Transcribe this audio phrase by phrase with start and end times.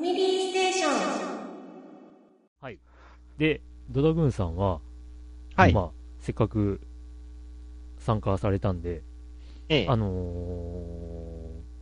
[0.00, 0.92] ァミリーステーション。
[2.60, 2.78] はい。
[3.38, 4.80] で、ドダグーンさんは、
[5.54, 5.72] はい。
[5.72, 6.80] まあ、せっかく
[7.98, 9.02] 参加されたんで、
[9.68, 11.30] ええあのー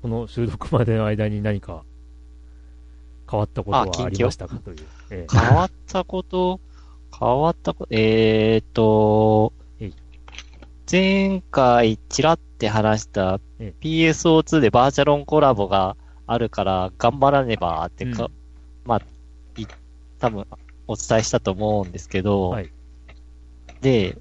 [0.01, 1.83] この収録までの間に何か
[3.29, 4.77] 変わったことはありましたかという。
[5.11, 6.61] ええ変わったこと、
[7.19, 9.95] 変わったこと、えーっとえい、
[10.91, 15.97] 前回ちらって話したえ PSO2 でバーチャロンコラボが
[16.29, 18.33] あるから頑張らねばってか、うん
[18.85, 19.03] まあ、
[19.61, 19.67] い
[20.19, 20.47] 多分
[20.87, 22.71] お伝えしたと思うんですけど、はい
[23.81, 24.19] で、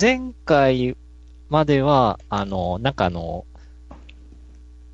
[0.00, 0.96] 前回
[1.48, 3.46] までは、あの、なんかあの、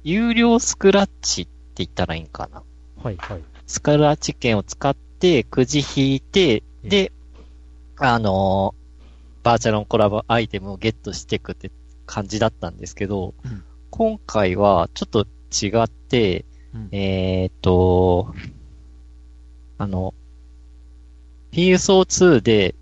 [0.04, 2.62] 有料スクラッチって言ったらいいんかな。
[3.02, 3.42] はい、はい。
[3.66, 7.12] スクラッチ券を使って、くじ引いて、えで、
[8.01, 8.76] あの
[9.42, 11.73] バーチャロンコラボアイテムをゲットしていくって
[12.06, 16.88] 感じだったんですけど、うん今回はちょっと違って、うん。
[16.92, 18.34] えーっと、
[19.79, 20.15] あの、
[21.52, 22.74] PSO2 で、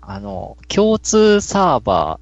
[0.00, 2.20] あの、共通サーバ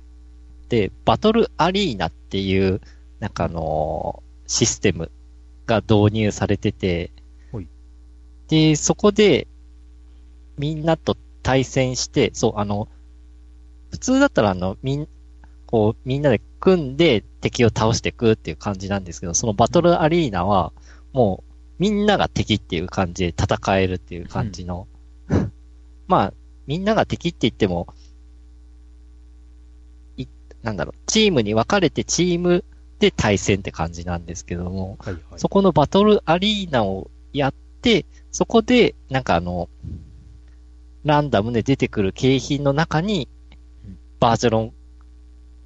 [0.68, 2.80] ーでバトルアリーナっていう、
[3.18, 5.10] なんかあの、システム
[5.66, 7.12] が導入されてて
[8.50, 9.46] で、そこで、
[10.58, 12.88] みんなと対戦して、そう、あの、
[13.92, 15.08] 普通だったらあの、みん、
[15.70, 20.72] こう、みんなで組んで敵を倒していくっていう感じなんですけど、そのバトルアリーナは、
[21.12, 24.88] もう、みんなが敵っていう感じで戦えるっていう感じの、
[26.08, 26.34] まあ、
[26.66, 27.86] みんなが敵って言っても、
[30.16, 30.26] い、
[30.62, 32.64] なんだろう、チームに分かれてチーム
[32.98, 35.22] で対戦って感じなんですけども、はい、はい。
[35.36, 39.68] そこのバトルアリーナをやって、そこで、なんかあの、
[41.04, 43.28] ランダムで出てくる景品の中に
[43.86, 44.74] うん、バーチャロン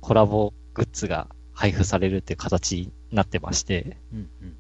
[0.04, 4.56] コラボグッズが配布されるっていう形になってまして、うん、うん。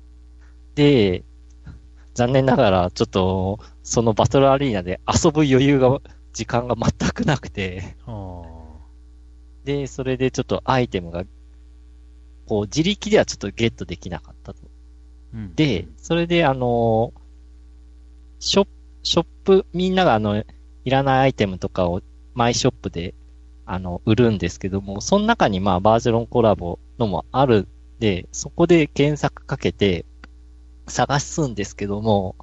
[0.74, 1.22] で、
[2.14, 6.00] 残念ながら、ちょっと、そのバトルアリーナで遊ぶ余裕が、
[6.32, 8.42] 時間が全くなくて、あ
[9.64, 11.24] で、それでちょっとアイテムが、
[12.46, 14.62] こう、自力ではちょっとゲットできなかったと。
[14.62, 14.64] ー
[15.34, 15.54] うん。
[15.54, 17.12] で、それであの
[18.38, 18.70] ショップ、
[19.02, 20.42] ショップ、みんながあの、
[20.84, 22.00] いらないアイテムとかを
[22.32, 23.14] マイショップで、
[23.66, 30.04] あの、売るんですけども、その中にまあバージョンコラボのもあるんで、そこで検索かけて
[30.86, 32.36] 探すんですけども、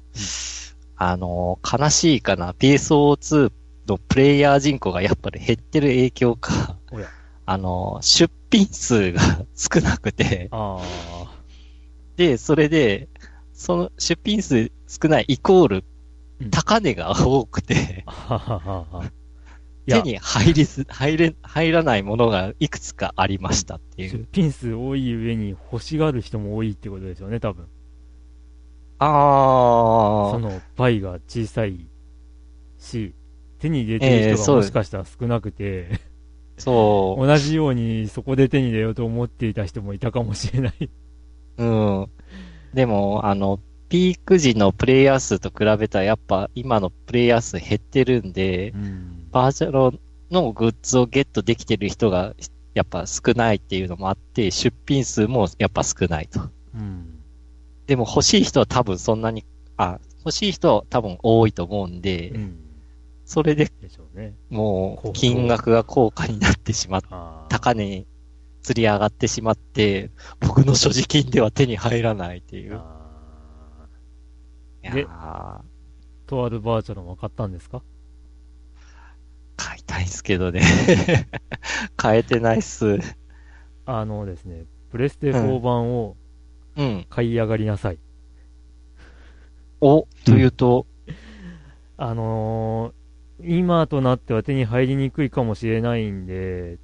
[0.96, 3.52] あの、悲しいかな、PSO2
[3.88, 6.78] のプレイヤー人口がやっぱり減ってる影響か。
[7.44, 9.20] あの、出品数が
[9.56, 10.78] 少なくて、あ
[12.16, 13.08] で、それで、
[13.52, 15.84] その出品数少ないイコール
[16.40, 18.04] うん、高値が多くて、
[19.86, 24.10] 手に入りず、 入れ、入らないものがいくつかありましたっていう。
[24.10, 27.66] 出品数多い上に欲しがる人も多いってことですよね、多分。
[28.98, 31.88] そあの倍が小さい
[32.78, 33.14] し、
[33.58, 35.98] 手に入れてる人がもしかしたら少なくて、ー、
[36.58, 40.90] そう、 同じようにそこで手に入れようと思っていた人もいたかもしれない。
[41.58, 42.08] うん。
[42.74, 49.21] でも、あの、ピーク時のプレイヤー数と比べたらやっぱ今のプレイヤー数減ってるんで、うん。
[49.32, 49.92] バーチャロ
[50.30, 52.34] のグッズをゲットできてる人が
[52.74, 56.40] やっぱ少ないっていうのもあって、出品数もやっぱ少ないと。
[56.74, 57.18] うん。
[57.86, 59.44] でも欲しい人は多分そんなに、
[59.76, 62.58] あ、欲しい人は多分多いと思うんで、うん。
[63.24, 63.70] それで。
[64.50, 67.02] もう金額が高価になってしまっ。
[67.48, 68.06] 高値に
[68.62, 70.10] 釣り上がってしまって、
[70.40, 72.76] 僕の所持金では手に入らないっていう。
[72.76, 73.88] あ
[74.84, 75.64] いや
[76.26, 77.82] とあるバーチャルも買ったんですか？
[79.62, 80.62] 買いたいんすけどね。
[81.96, 82.98] 買えてないっす。
[83.86, 86.16] あのですね、プレステ4版を
[86.76, 87.06] うん。
[87.10, 87.98] 買い上がりなさい。
[89.80, 90.86] お、というと、
[91.96, 96.78] あのー、今となっては手に入りにくいかもしれないんで、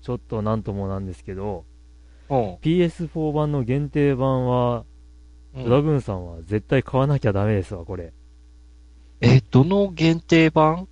[0.00, 1.64] ちょっとなんともなんですけど、
[2.28, 2.54] うん。
[2.56, 4.84] PS4 版の限定版は、
[5.54, 8.14] うんドラグーンさんは絶対買わなきゃダメですわ、これ。
[9.20, 10.88] え、どの限定版？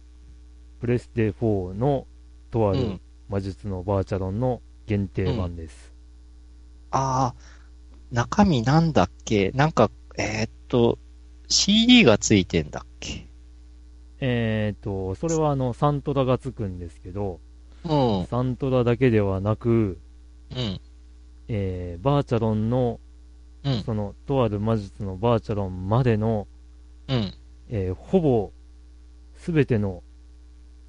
[0.81, 2.07] プレステ4の
[2.51, 3.01] とあるうん。
[3.29, 5.95] 魔術のバーチャロンの限定版です。
[6.91, 7.35] ああ、
[8.11, 9.53] 中身なんだっけ？
[9.53, 10.99] なんか、えーっと、
[11.49, 13.29] CD がついてんだっけ？
[14.21, 17.41] えーと、それはあの、サントラがつくんですけど、
[17.85, 18.27] うん。
[18.27, 19.99] サントラだけではなく、
[20.51, 20.81] うん。
[21.49, 22.99] えー、バーチャロンの、
[23.65, 23.83] うん。
[23.85, 26.49] その、とある魔術のバーチャロンまでの、
[27.09, 27.33] うん。
[27.69, 28.53] えーほぼ、
[29.37, 30.03] すべての、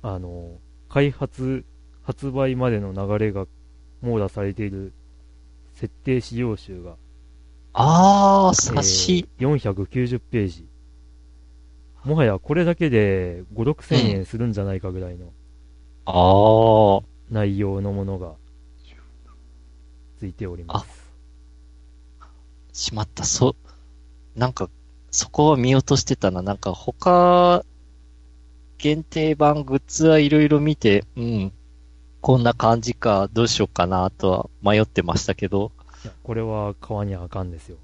[0.01, 0.59] あの、
[0.89, 1.65] 開発、
[2.03, 3.45] 発売までの流れが
[4.01, 4.93] 網羅されている
[5.75, 6.97] 設定資料集が
[7.73, 9.27] あー、冊子。
[9.39, 10.67] えー490ページ。
[12.03, 15.33] もはやこれだけで5、6千円するんじゃないかぐらいの
[16.05, 17.03] あー。
[17.31, 18.35] 内容のものが
[20.17, 21.11] ついております。
[22.73, 23.55] しまった、そ、
[24.35, 24.69] なんか、
[25.11, 26.41] そこは見落としてたな。
[26.41, 27.63] なんか他、
[28.81, 31.53] 限定版グッズはいろいろ見て、うん、
[32.19, 35.71] こんな感じか、どうしようかなとは迷ってましたけど、
[36.03, 37.77] いや、これは買わにゃあかんですよ。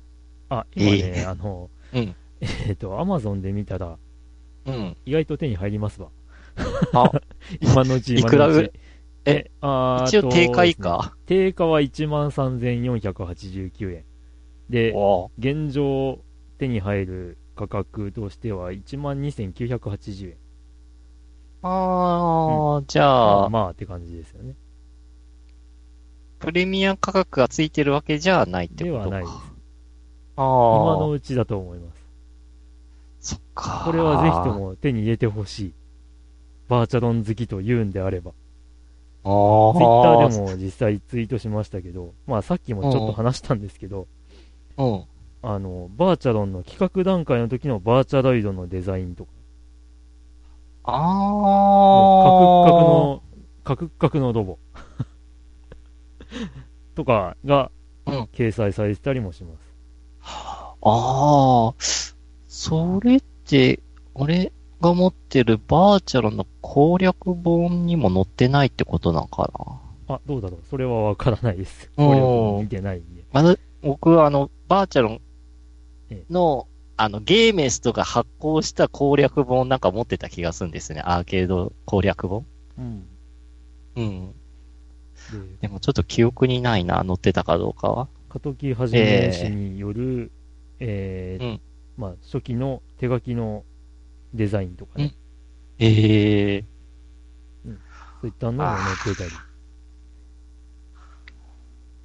[0.49, 3.99] あ、今ね、ええあの、 うんえっ、と、アマゾンで見たら、
[4.65, 4.97] うん。
[5.05, 6.09] 意外と手に入りますわ。
[6.93, 7.11] あ、
[7.61, 8.73] 今のうち、いくらぐ。
[9.25, 11.13] え、あー一応定価以とですね下。
[11.27, 14.03] 定価は13,489円。
[14.67, 16.21] で、お現状
[16.57, 20.37] 手に入る価格としては12,980円。
[21.63, 24.53] あー、じゃまああ、まあって感じですよね。
[26.39, 29.05] プレミア価格がついてるわけじゃないってことか。
[29.05, 29.33] ではないです。
[30.35, 30.45] あ今
[30.97, 32.07] のー、うちだと思います。
[33.19, 33.81] そっか。
[33.85, 34.53] これはぜひと。
[34.53, 35.73] も手に入れてほしい。
[36.69, 38.31] バーチャロン好きと言うんであれば。
[39.23, 39.77] あー。
[39.77, 44.07] ツイッターでも実際ツイートしましたけど、まあさっきもちょっと話したんですけど、
[44.77, 45.03] うん。
[45.41, 49.31] あの、バーチャロンの企画段階の時のバーチャロイドのデザインとか、
[50.89, 53.61] あもー。
[53.63, 54.57] うカクッカクの、カクッカクのロボ
[56.95, 57.71] とかが
[58.05, 59.73] うん掲載されてたりもします。
[60.81, 61.73] ああ、
[62.47, 63.79] それって、
[64.13, 64.51] 俺
[64.81, 69.51] が持ってるバーチャルの攻略本にも載ってないってことなんか
[70.07, 70.15] な？
[70.15, 71.91] あ、どうだろうそれはわからないです。
[71.97, 73.25] うんこれを見てないんで。
[73.33, 75.19] まだ、僕はあの、バーチャル
[76.09, 81.01] えの、あの、ゲーメストが発行した攻略本なんか持ってた気がするんですね。
[81.05, 82.45] アーケード攻略本。
[82.77, 83.05] うん。
[83.95, 84.31] うん。
[84.31, 84.33] で、
[85.61, 88.07] でもちょっと記憶にないな、載ってたかどうかは。
[88.29, 90.31] 加藤木はじめ氏による、
[90.79, 91.61] えーうん
[91.97, 93.63] まあ、初期の手書きの
[94.33, 95.15] デザインとかね、
[95.79, 96.63] ええ
[98.21, 99.31] そういったのも載ってたり。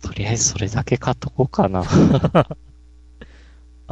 [0.03, 1.85] とりあえずそれだけ買っとこうかな。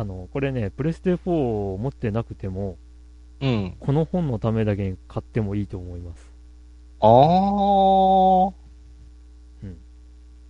[0.01, 1.31] あの、これね、プレステ4
[1.75, 2.79] を持ってなくても、
[3.41, 3.77] うん。
[3.79, 6.31] この本のためだけに買ってもいいと思います。
[7.01, 8.53] あー。
[9.63, 9.77] うん。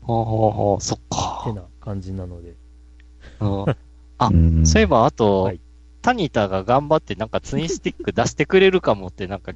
[0.03, 1.43] ほうほうほう、そっか。
[1.47, 2.55] てな感じなので。
[3.41, 3.65] うん
[4.19, 5.61] あうんそういえば、あと、はい
[6.03, 9.53] タニタが頑張ってなんかツインスティック出してくれるかもってなんか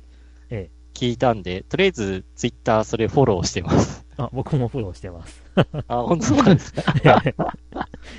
[0.50, 4.06] ええ聞いたんで、とりあえずツイッターそれフォローしてます。
[4.16, 5.42] あ、僕もフォローしてます。
[5.88, 6.82] あ、本当なんですか？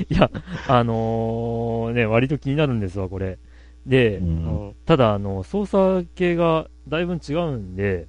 [0.09, 0.29] いや、
[0.67, 3.39] あのーね、割と気になるんですわ、これ。
[3.85, 8.07] で、うんただ、あの、操作系がだいぶ違うんで、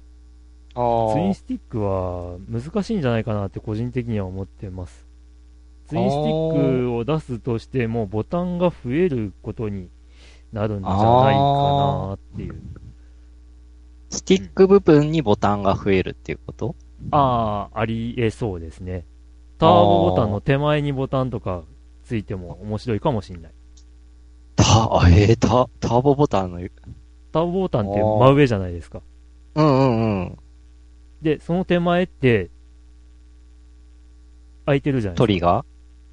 [1.13, 5.07] ツインスティックは難しいんじゃないかなって個人的には思ってます。
[5.87, 9.89] ツインスティックを出すとしてもボタンが増えることに
[10.51, 12.61] なるんじゃないかなっていう。
[14.09, 16.75] スティック部分にボタンが増えるっていうこと？
[17.11, 19.05] ああ、ありえそうですね。
[19.57, 21.63] ターボボタンの手前にボタンとか
[22.03, 23.51] ついても面白いかもしれない。
[24.55, 26.59] た、あえー、タ、ターボボタンの、
[27.31, 29.01] ターボボタンって真上じゃないですか。
[29.55, 30.37] うんうんうん。
[31.21, 32.49] で、その手前って、
[34.65, 35.23] 空いてるじゃないですか。
[35.23, 35.65] トリガー？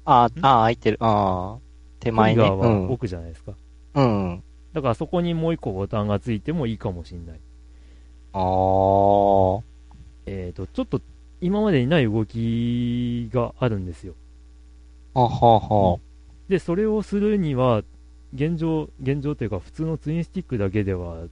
[0.05, 0.97] あー、あー、開いてる。
[0.99, 1.59] あー、
[2.01, 2.37] 手前ね。
[2.37, 2.91] トリガーはうん。
[2.91, 3.53] 奥じゃないですか。
[3.95, 4.43] うん。
[4.73, 7.39] だからそこにもう一個ボタンがついてもいいかもしれない。
[8.35, 9.63] あー。
[10.25, 11.01] えっ、と、ちょっと
[11.39, 14.13] 今までにない動きがあるんですよ。
[15.13, 15.99] ははは。
[16.49, 17.83] で、それをするには、
[18.33, 21.27] 現状、現状というか普通のツインスティックだけでは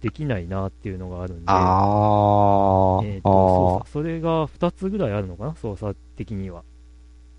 [0.00, 3.06] できないなっていうのがあるんで、あー。
[3.06, 6.62] えーと操作それが2つぐらいあるのかな、操作的には。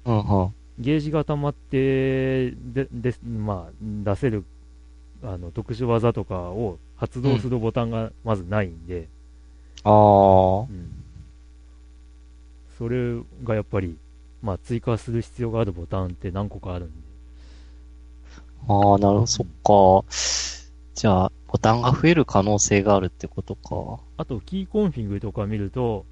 [0.06, 0.54] うんうん。
[0.80, 4.44] ゲージが溜まってでで、まあ、出せる
[5.24, 9.08] あの特殊技とかを発動するボタンがまずないんで、
[9.84, 10.70] あー。
[10.70, 11.04] うん。
[12.78, 13.98] それがやっぱり、
[14.42, 16.94] まあ、追加する必要があるボタンって何個かあるんで、
[18.68, 20.06] ああ、なるほど、そっか。
[20.96, 24.02] じゃあ、ボタンが増える可能性があるってことか。
[24.18, 26.06] あと、キーコンフィグとか見ると、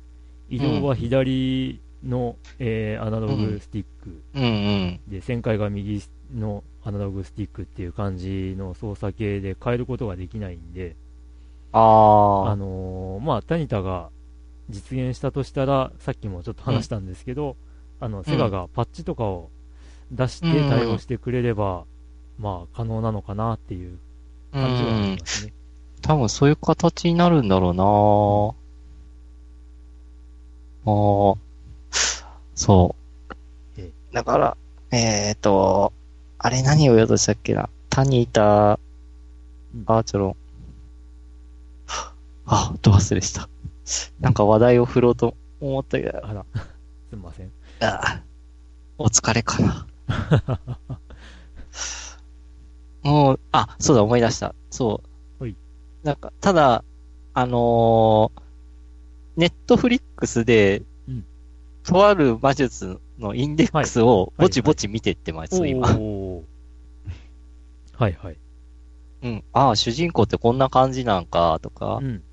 [0.50, 4.44] 移動は左の、えーアナログスティック、うん。
[4.44, 5.00] うん。
[5.08, 6.02] で、旋回が右
[6.34, 10.96] のアナログスティックっていう感じの操作系で変えることができないんで、
[11.72, 12.52] ああ。
[12.52, 14.10] あのーまあ、タニタが
[14.70, 17.58] 実現したとしたら、さっきもちょっと話したんですけど、
[18.00, 19.50] あの、セガがパッチとかを
[20.12, 21.86] 出して対応してくれれば、
[22.38, 23.98] まあ、可能なのかなっていう
[24.54, 25.18] う感じはありん。
[25.18, 25.54] ますね。
[26.02, 27.84] 多分そういう形になるんだろうな
[30.92, 31.46] ああ。
[32.54, 32.96] そ
[33.80, 34.14] うええ。
[34.14, 34.58] だから、
[34.92, 35.92] えっ、と、
[36.46, 37.70] あれ何を言おうとしたっけな？
[37.90, 38.80] タニータ
[39.74, 40.36] うん、バーチャロン。
[42.46, 43.50] あ、ど忘れした。
[44.20, 46.46] なんか話題を振ろうと思ったけど、あら、
[47.10, 47.52] すみません。
[47.82, 48.22] あ
[49.00, 49.88] お疲れかな。
[53.02, 54.54] もう、あ、そうだ、思い出した。
[54.70, 55.02] そ
[55.40, 55.44] う。
[55.44, 55.56] はい
[56.04, 56.84] なんか、ただ、
[57.34, 58.42] あのー
[59.38, 61.26] ネットフリックスで、うん
[61.82, 65.88] とある魔術のインデックスをぼちぼち見てってます、今。
[65.88, 66.00] は
[68.10, 68.38] いはい。
[69.24, 69.44] うん。
[69.54, 72.24] ああ、主人公ってこんな感じなんか、とかう、ん。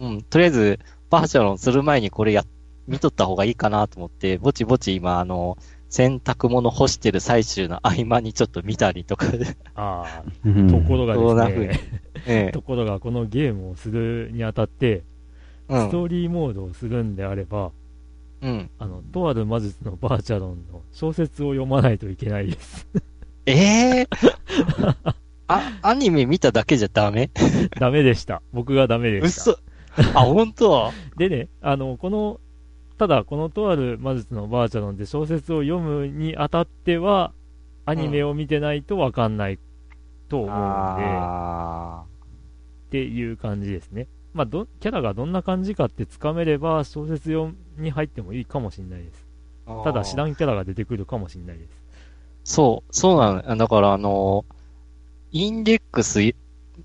[0.00, 0.22] うん。
[0.22, 0.78] とりあえず、
[1.10, 2.44] バーチャロンする前にこれや、
[2.86, 5.58] 見とった方がいいかなと思って、ぼちぼち今、あの、
[5.90, 11.70] 洗濯物干してる最中の合間にちょっと見たりとかで、ああ、うんところがですね、
[12.26, 15.02] ええ ところがこのゲームをするにあたって、
[15.68, 15.80] うん。
[15.80, 17.72] ストーリーモードをするんであれば、
[18.42, 18.70] うん。
[18.78, 22.86] あの、とある魔術のバーチャロンの小説を読まないといけないです。
[23.46, 24.08] ええ
[25.48, 27.30] あ、アニメ見ただけじゃダメ？
[27.78, 28.42] ダメでした。
[28.52, 29.52] 僕がダメでした。
[29.52, 29.58] 嘘。
[30.14, 30.90] あ、本当？
[31.18, 32.40] でね、あの、この、
[32.98, 37.32] ただ、このとある魔術のバーチャロンで小説を読むにあたっては、
[37.84, 39.58] アニメを見てないとわかんない
[40.28, 42.04] と思うんで、あ
[42.86, 44.06] っていう感じですね。
[44.32, 49.26] まあ、ど、キャラがどんな感じかってつかめれば、小説読みに入ってもいいかもしれないです。
[49.66, 51.70] ーただ、知らんキャラが出てくるかもしれないです。
[52.44, 53.56] そう、そうなの。
[53.56, 54.44] だから、あの、
[55.32, 56.34] インデックスえ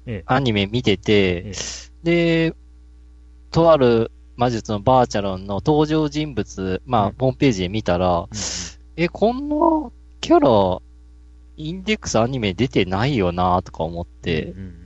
[0.06, 1.54] えアニメ見ててえ、
[2.04, 2.56] で、
[3.52, 8.28] とある魔術のバーチャロンの登場人物、まあ、うんホームページで見たら、
[8.98, 10.82] え、こんなキャラ、
[11.58, 14.82] インデックスアニメ出てないよなとか思って、うんうん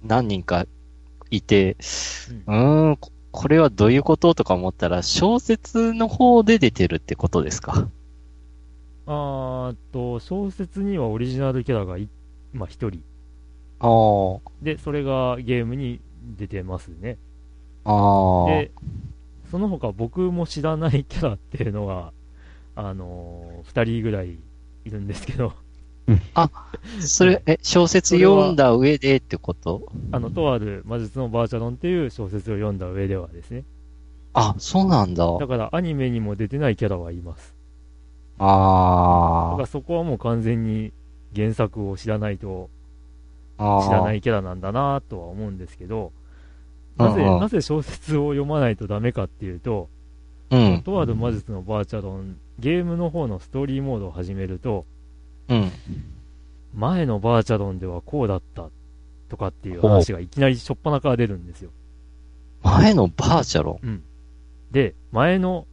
[0.00, 0.64] 何人か
[1.30, 1.76] いて、
[2.46, 7.88] ううんーん、ここれはどういうこととか思ったら、小説の方で出てるってことですか？
[9.06, 12.08] あーっと、小説にはオリジナルキャラがい、
[12.52, 13.02] まあ、一人。
[13.80, 16.00] あーで、それがゲームに
[16.36, 17.18] 出てますね。
[17.84, 18.46] あー。
[18.48, 18.70] で、
[19.50, 22.12] その他僕も知らないキャラっていうのは、
[22.76, 24.38] あのー、二人ぐらい
[24.84, 25.52] いるんですけど、
[27.00, 29.92] それ、え、小説読んだ上でってこと？
[30.12, 33.64] あの、とある魔術のバーチャロンっていう小説を読んだ上ではですね。
[34.32, 35.26] あ、そうなんだ。
[35.38, 37.54] だからアニメにも出てないキャラはいます。
[38.38, 40.92] だあからそこはもう完全に
[41.34, 42.70] 原作を知らないと
[43.58, 43.82] あ。。
[43.84, 46.12] 知らないいキャラなんだなとは思うんですけど、
[46.96, 49.88] なぜ、なぜ小説を読まないとダメかっていうと、
[50.50, 50.82] うん。
[50.82, 54.86] とある魔術のバーチャロン、ゲームの方のストーリーモードを始めると、
[55.48, 55.70] うん。
[56.74, 58.70] 前のバーチャロンではこうだった
[59.28, 61.70] とかっていう話がいきなり初っ端から出るんですよ。
[62.62, 64.02] 前のバーチャロン？
[64.70, 65.66] で、前の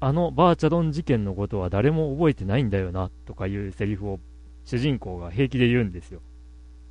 [0.00, 4.20] あのバーチャロン事件のことは誰も覚えてないんだよなとかいうセリフを
[4.64, 6.20] 主人公が平気で言うんですよ。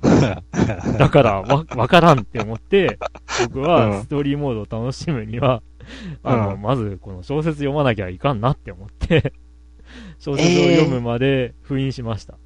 [0.02, 2.98] だからわ、わからんって思って、
[3.48, 5.62] 僕うんはストーリーモードを楽しむには、
[6.22, 9.34] あの、うんまずこの小説読まなきゃいかんなって思って、
[10.20, 12.38] 小説を読むまで封印しました。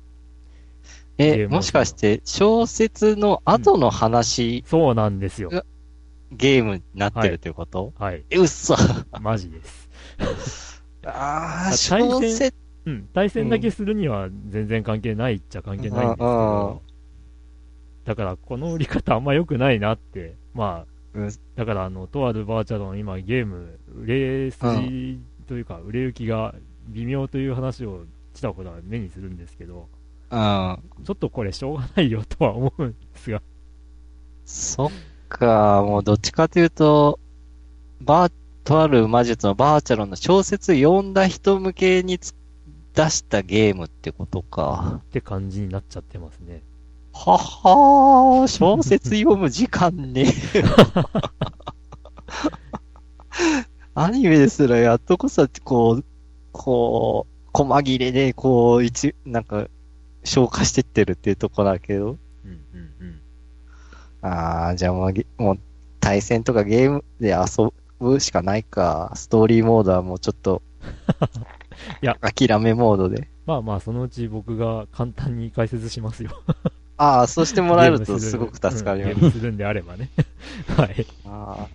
[1.19, 5.51] え、ムをもしかして、小説の後の話、そうなんですよ。
[6.31, 8.25] ゲームになってるっていうこと、はい。
[8.31, 8.77] え、嘘。
[9.21, 9.91] マジです。
[11.05, 13.09] ああ、対小戦説、うん。
[13.13, 16.83] 対戦だけするには全然関係ないっちゃ関係ないんですけうんど、
[18.05, 26.55] だからこの売り方あんま良くないなって、まあ、うんだからあの、とあるバーチャロン今ゲーム、売れ筋というか、売れ行きが
[26.89, 29.89] 微妙という話をしたことは目にするんですけど、
[30.31, 30.79] うん。
[31.05, 33.43] ちょっとこれしょうがないよとは思うんですが、
[34.45, 34.91] そっ
[35.29, 37.19] か、もうどっちかというと、
[38.01, 38.33] バー、
[38.65, 42.35] とある魔術のバーチャロンの小説読んだ人向けにつ
[42.95, 45.01] 出したゲームってことか。
[45.03, 46.63] って感じになっちゃってますね。
[47.13, 50.33] ははー、小説読む時間ね。
[53.95, 56.05] アニメですらやっとこそ、こう、
[56.55, 59.67] こう、細切れで、こう、一、なんか、
[60.23, 62.17] 消化してってるっていうとこだけど。
[62.45, 63.21] うんうんうん。
[64.23, 65.59] あー、じゃあもうゲ、もう、
[66.01, 69.13] 対戦とかゲームで遊ぶしかないか。
[69.17, 70.63] ストーリーモードはもうちょっと、
[72.01, 73.29] いや諦めモードで。
[73.47, 76.31] まあまあ、そのうち僕が簡単に解説しますよ。
[76.97, 79.13] ああ、そうしてもらえるとすごく助かります。
[79.13, 80.11] うんゲームするんであればね。
[80.79, 81.07] はい。
[81.27, 81.69] あ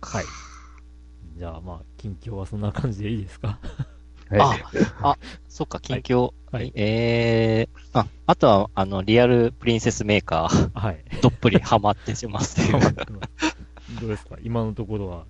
[0.00, 0.24] はい。
[1.38, 3.58] じゃあまあ、近況はそんな感じでいいですか？
[4.30, 5.18] ー あ、あ、
[5.48, 6.32] そっか、近況。
[6.50, 6.72] はい。
[6.74, 11.04] えー、あ、あとは、あの、リアルプリンセスメーカー、はい。
[11.22, 12.80] どっぷりハマってしますっていう。
[14.00, 14.36] どうですか？
[14.42, 15.24] 今のところは、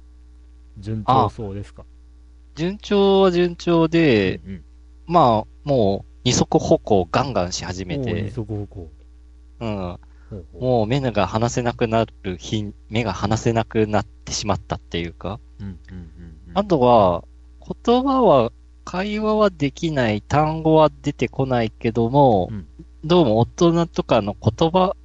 [0.79, 1.85] 順調そうですか？
[2.55, 4.65] 順調は順調で、うん
[5.07, 8.91] まあ、もう二足歩行ガンガンし始めもう二て、足歩行。
[9.61, 9.99] うん。
[10.58, 15.40] もう目が離せなくなる日、目が離せなくなってしまったっていうか。
[15.61, 16.02] うんうんうん
[16.49, 16.52] うん。
[16.54, 17.25] あとは、
[17.61, 18.52] 言葉は、
[18.85, 22.66] 会話はできない、単語は出てこないけども、うん
[23.04, 24.97] どうも大人とかの言葉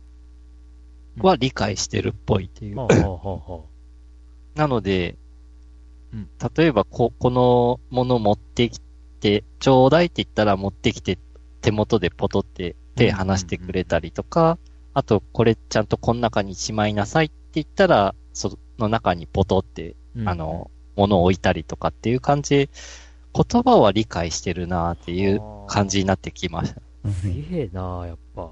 [1.19, 2.75] は理解してるっぽいっていう。
[4.55, 5.15] なので、
[6.11, 8.81] うん例えばこ、このもの持ってき
[9.19, 11.19] て、ちょうだいって言ったら持ってきて、
[11.61, 14.57] 手元でポトって手離してくれたりとか、
[14.93, 19.95] あと、これちゃんとこの中にしまいなさいって言ったら、その中にポトって、
[20.25, 22.69] ああの、物を置いたりとかっていう感じで、
[23.33, 26.81] 言葉は理解してるなっていう感じになってきました。
[27.12, 28.51] すげえなやっぱ。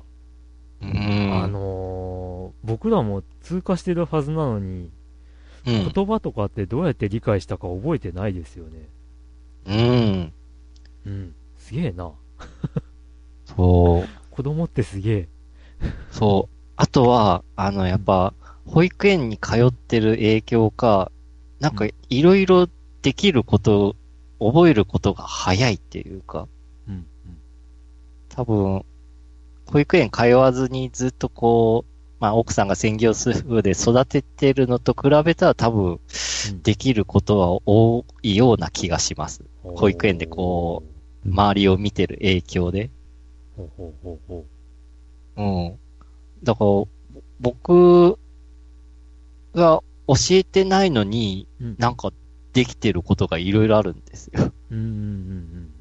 [0.82, 1.44] うーん。
[1.44, 4.90] あのー、僕らも通過してるはずなのに、
[5.68, 5.92] うん。
[5.94, 8.90] 言葉とかってどうやって理解したか覚えてないですよね。
[9.68, 10.34] うん。
[11.06, 11.36] うん。
[11.58, 12.12] すげえな。
[13.46, 14.10] そう。
[14.32, 15.30] 子供ってすげえ。
[16.12, 16.56] そう。
[16.76, 18.34] あとは、あの、やっぱ、
[18.66, 21.12] 保育園に通ってる影響か、
[21.60, 22.68] なんか、いろいろ
[23.02, 23.96] できること、
[24.40, 26.48] 覚えることが早いっていうか、
[26.88, 27.06] うん。
[28.30, 28.86] 多分、
[29.72, 36.00] 保育園通わずにずっとこう、まあ、奥さんが専業主婦で育ててるのと比べたら多分、うん
[36.64, 39.44] できることは多いような気がします。
[39.64, 41.30] うん保育園でこう。
[41.30, 42.90] 周りを見てる影響で。
[43.56, 44.61] ほうほうほうほう
[45.42, 45.80] ん。
[46.44, 46.84] だから、
[47.40, 48.18] 僕
[49.54, 51.66] が教えてないのに、う。
[51.66, 51.76] うん。
[51.78, 52.12] なんか
[52.54, 54.52] できてることがいろいろあるんですよ。
[54.72, 55.72] うんうんうん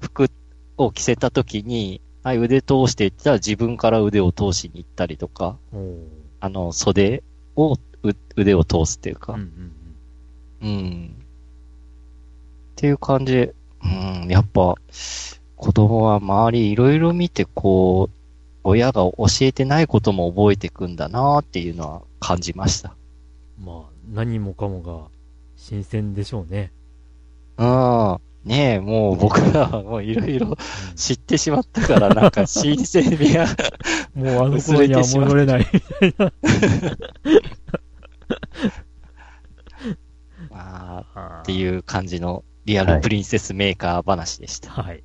[0.00, 0.28] 服
[0.76, 6.08] を着せた時に、はい、腕通していったら自分から腕を通しに行ったりとか、うん
[6.40, 7.22] あの、袖
[7.56, 7.78] を、う
[8.36, 11.16] 腕を通すっていうか、うんうんうん。
[12.72, 13.86] っていう感じで、う
[14.26, 14.74] ん、やっぱ、
[15.56, 18.15] 子供は周りいろいろ見て、こう、
[18.66, 22.96] 親が教えてないことも覚えていくんだなっていうのは感じました。
[23.58, 23.64] うん。
[23.64, 25.08] まあ、何もかもが
[25.56, 26.72] 新鮮でしょうね。
[27.58, 28.18] うん。
[28.44, 30.56] ねえ、もう僕らはもういろいろ
[30.94, 33.46] 知ってしまったから、なんか新鮮味が、
[34.14, 35.66] もうあの頃には戻れない。
[40.50, 44.70] まあ、っっていう感じのリアルプリンセスメーカー話でした。
[44.70, 45.02] はい。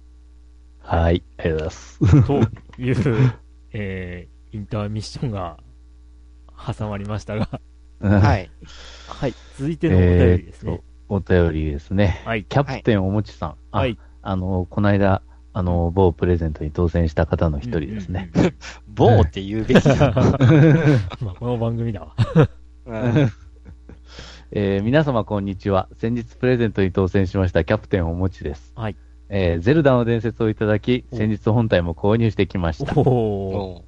[0.82, 2.00] はい、ありがとうございます。
[2.28, 3.34] という、
[3.74, 5.58] えー、インターミッションが
[6.78, 7.50] 挟まりましたが、
[8.00, 8.20] は。
[8.20, 8.50] はい
[9.08, 9.34] はい。
[9.58, 10.82] 続いてのお便りですね。
[11.10, 12.22] お便りですね。
[12.26, 12.46] はい。
[12.46, 13.56] キャプテンおもちさん。
[13.72, 13.98] あはい。
[14.22, 15.22] あの、この間、
[15.54, 18.32] あの、某プレゼントに当選した方の一人ですね。
[18.34, 18.56] うんうんうん。
[18.94, 20.12] 棒って言うべきだ。
[21.22, 22.16] まあ、この番組だわ。
[22.86, 23.32] うん
[24.54, 25.88] えー皆様こんにちは。
[25.98, 28.74] 先日プレゼントに当選しましたキャプテンおもちです。
[28.76, 28.98] はい。
[29.34, 32.94] えーゼルダの伝説をいただき、お先日本体も購入してきました。
[33.00, 33.08] おー。
[33.08, 33.86] も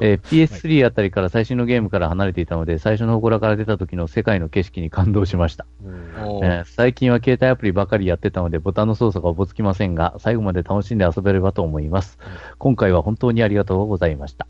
[0.00, 5.66] えー PS3 あたりから最新のゲームから離れていたので、最初の祠から出た時の世界の景色に感動しました。
[5.84, 12.18] えー最近は携帯アプリばかりやってたので、ボタンの操作がおぼつきませんが、最後まで楽しんで遊べればと思います。
[12.58, 14.48] 今回は本当にありがとうございました。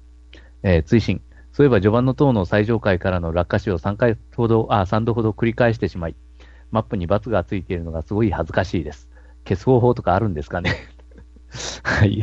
[0.62, 1.20] えー追伸。
[1.52, 6.16] そういえば序盤の塔の最上階からの落下死を3回ほど、あ、3度ほど繰り返してしまい、
[6.70, 9.10] マップに×がついているのがすごい恥ずかしいです。
[9.46, 10.74] 消す方法とかあるんですかね？
[11.82, 12.22] はい。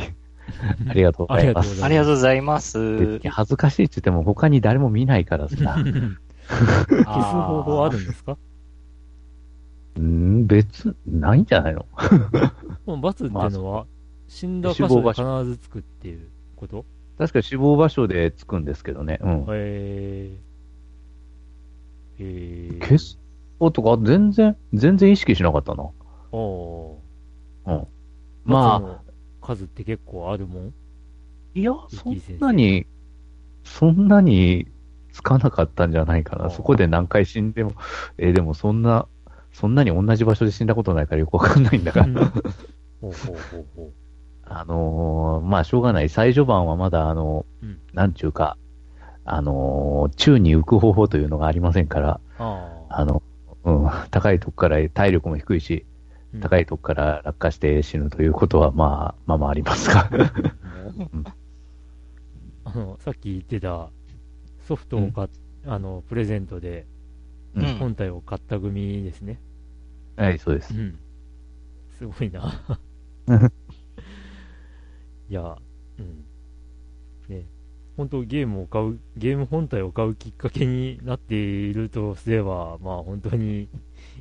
[0.89, 1.83] ありがとうございます。
[1.83, 3.19] ありがとうございます。
[3.29, 5.55] 恥ずかしいって言っても他に誰も見ないからさ。
[6.47, 8.37] 消す方法あるんですか？
[9.97, 11.85] うん、別、ないんじゃないの？
[12.85, 13.85] この罰っていうのは、
[14.27, 16.85] 死んだ箇死亡所で場所必ずつくっていうこと？
[17.17, 19.19] 確か死亡場所でつくんですけどね。
[19.21, 19.45] うん。
[19.49, 20.37] えー。
[22.19, 22.79] えー。
[22.79, 23.19] 消す
[23.59, 25.89] 方とか全然、全然意識しなかったな。
[26.31, 27.10] おー。
[27.65, 27.87] うん。
[28.45, 29.01] まあ、
[29.45, 30.73] 数って結構あるもん？
[31.53, 32.85] いや、そんなに、
[33.63, 34.67] そんなに
[35.11, 36.49] つかなかったんじゃないかな。
[36.49, 37.73] そこで何回死んでも、
[38.17, 39.07] えーでもそんな、
[39.51, 42.05] そんなに同じ場所で死んだことないからよくわかんないんだから。
[42.05, 43.11] ほうほう
[43.51, 43.91] ほうほう。
[44.45, 46.09] あのーまあ、しょうがない。
[46.09, 48.57] 最序盤はまだ、あの、うんなんちゅうか、
[49.25, 53.01] あのー宙に浮く方法というのがありませんから、ああ。
[53.01, 53.21] あの、
[53.63, 55.90] うん、高いとこから体力も低いし、うん
[56.39, 60.09] 高いとこから落下して死ぬということは、まあ、まあまあありますが。
[62.63, 63.91] あの、さっき言ってた、
[64.67, 65.29] ソフトを買っ、
[65.65, 66.85] あの、プレゼントで、
[67.55, 69.41] うんうん本体を買った組ですね。
[70.15, 70.77] はい、そうですう。
[70.77, 70.97] ん。
[71.97, 72.61] すごいな。
[75.29, 75.57] いや、
[75.99, 76.25] うん。
[77.27, 77.45] ね。
[77.97, 83.67] 本当ゲームを買う、ゲーム本体を買うきっかけになっているとすれば、まあ本当に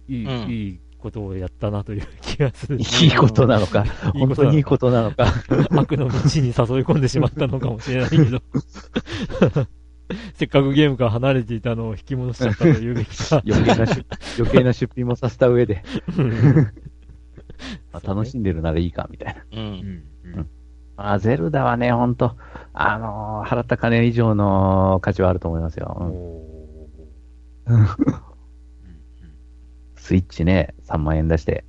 [0.08, 2.78] いい、うんいいことをやったなという気がする。
[2.78, 3.84] いいことなのか、
[4.14, 5.26] 本当にいいことなのか。
[5.70, 6.52] 悪の道に誘い
[6.84, 8.40] 込んでしまったのかもしれないけど。
[10.34, 13.42] せっかくゲームから離れていたのを引き戻しちゃったというべきか。
[13.46, 14.06] 余計な出、
[14.38, 15.82] 余計な出費もさせた上で、
[16.16, 16.30] うん
[17.92, 19.40] まあ、楽しんでるならいいか、みたいな。
[19.40, 19.44] う。
[19.52, 20.02] うんん
[20.36, 20.48] うん
[21.02, 22.36] あ、ゼルダはね、ほんと、
[22.74, 25.96] あのー払った金以上の価値はあると思いますよ。
[25.98, 26.40] うんお
[30.10, 31.62] スイッチね、3万円出して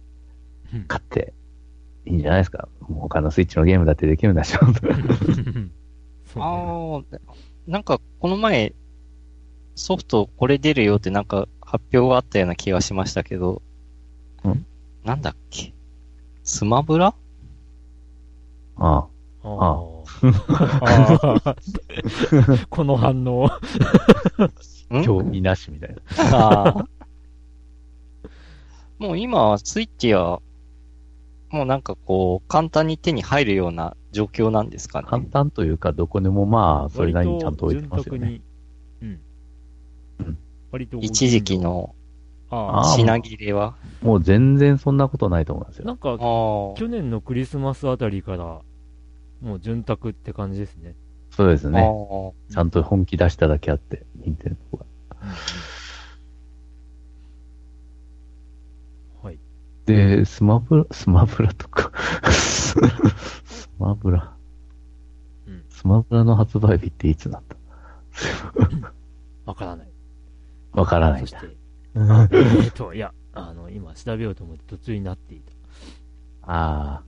[0.73, 1.31] ー買って、
[2.07, 2.67] いいんじゃないですか。
[2.89, 4.59] もう他のスイッチのゲームだってできるんだし、あ
[6.39, 7.01] あ、
[7.67, 8.73] なんかこの前、
[9.75, 13.61] ソフトこれ出るよってなんか発表があったような気がしましたけど、
[14.43, 14.65] うん？
[15.05, 15.71] なんだっけ？
[16.43, 17.13] スマブラ？
[18.77, 19.07] あ
[19.43, 19.47] あ。
[19.47, 19.49] ー。
[19.53, 23.51] あー この反応。
[25.03, 25.95] 興味なしみたい
[26.31, 26.87] な。
[29.01, 30.43] もう今はスイッチや、も
[31.63, 35.29] うなんかこう、簡単に手に入るような状況なんですか簡ね。
[35.31, 38.41] 単というか、どこでもまあ、それなりにちゃんと置いてますよね。
[39.01, 39.19] うん
[40.19, 40.37] うん。
[40.69, 40.99] 割と。
[40.99, 41.57] 一時期。
[41.57, 41.95] の
[42.95, 43.75] 品切れは？
[44.03, 45.85] もう全然そんなことないと思いますあ。
[45.85, 45.95] なよ。
[45.95, 46.17] んか。
[46.79, 48.61] 去年のクリスマスあたりから、
[49.41, 50.95] もう潤沢って感じですね。
[51.31, 51.79] そうですね。
[51.81, 51.83] あ
[52.53, 54.85] ちゃんと本気出しただけあって、任天堂が。
[59.23, 59.39] はい。
[59.91, 61.91] で、スマブラ、スマブラとか、
[62.31, 62.75] ス
[63.77, 64.33] マブラ。
[65.47, 67.55] うんスマブラの発売日っていつなんだ？
[69.45, 69.87] わからない。
[70.71, 71.39] わからないんだ。
[71.39, 71.57] そして、
[72.63, 75.51] えっと、いや、あの、今調べようと思って途中になっていた。
[76.53, 77.03] ああ、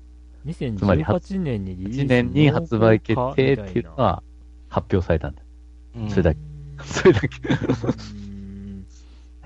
[0.54, 4.22] つまり2018年にリリース1年に発売決定っていうのは
[4.70, 5.42] 発表されたんだ。
[5.96, 6.40] うんそれだけ。
[6.84, 7.28] それだけ。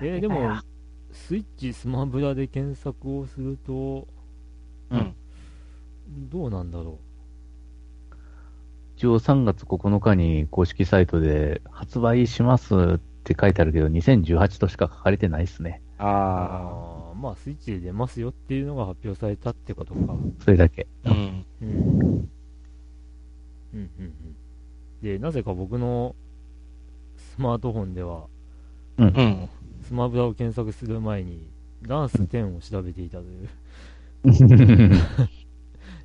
[0.00, 0.56] えーでも、
[1.28, 4.08] スイッチスマブラで検索をすると、
[4.88, 5.14] うん。
[6.30, 6.98] どうなんだろ
[8.96, 15.82] 一応3月9日に公式サイトで発売しますって書いてあるけど、2018としか書かれてないですね。
[15.98, 16.02] う。
[16.02, 17.14] ああー。
[17.20, 20.16] まあ、スイッチで出ますよっていうのが発表されたってことか。
[20.42, 20.86] それだけ。
[21.04, 21.10] あ。
[21.10, 21.44] うん。
[21.60, 21.68] うん。
[21.70, 22.28] うん、
[23.74, 24.14] うん、うん。
[25.02, 26.16] で、なぜか僕の
[27.18, 28.24] スマートフォンでは、
[28.96, 29.48] うん。
[29.88, 31.48] スマブラを検索する前に、
[31.82, 33.48] ダンス10を調べていたという。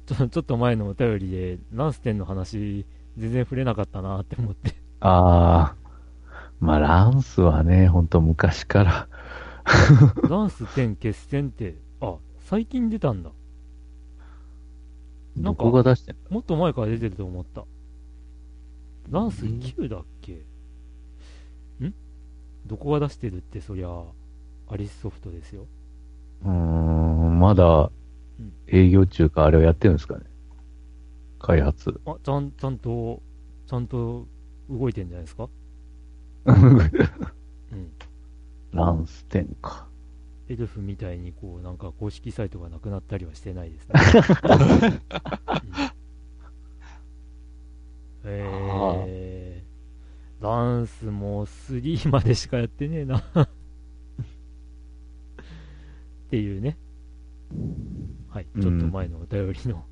[0.06, 2.86] ちょちょっと前のお便りで、ランス10の話、
[3.18, 4.74] 全然触れなかったなって思って。
[5.02, 5.76] ああ、
[6.62, 9.08] まあランスはね、ほんと昔から。
[10.30, 13.32] ランス10決戦って、あ、最近出たんだ。
[15.36, 15.66] なんか
[16.30, 17.66] もっと前から出てると思った。
[19.10, 20.34] ランス9だっけ？
[20.36, 20.53] ん
[22.66, 23.90] どこが出してるって、そりゃ、
[24.68, 25.68] アリスソフトですよ。
[26.44, 27.92] うーん、まだ
[28.40, 30.26] うん営業中かあれをやってるんですかね。
[31.40, 32.02] 開発。
[32.06, 33.22] あ、ちゃん、ちゃんと、
[33.68, 34.28] ちゃんと
[34.70, 35.50] 動いてんじゃないですか？
[36.46, 36.54] ラ
[37.72, 37.92] うん。
[38.92, 39.88] ンス10か。
[40.48, 43.96] エルフみたいにこう、なんか公式サイトがなくなったりはしてないですね。
[48.40, 49.43] うんえー、
[50.44, 53.20] ダンスも3までしかやってねえな。
[53.40, 53.46] っ
[56.30, 56.78] ていうね。
[58.28, 59.86] はい、ちょっと前のお便りの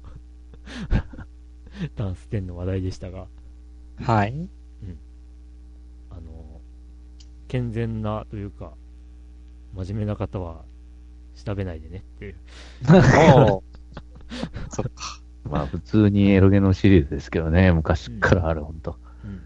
[1.95, 3.27] ダンス10の話題でしたが、
[4.01, 4.49] はい。
[6.09, 6.59] あの、
[7.47, 8.73] 健全なというか、
[9.73, 10.65] 真面目な方は
[11.35, 12.35] 調べないでねっていう。
[14.69, 15.21] そっか。
[15.49, 18.97] まあ普通にエロゲのシリーズですけどね、昔からある、ほんと。
[19.23, 19.41] うん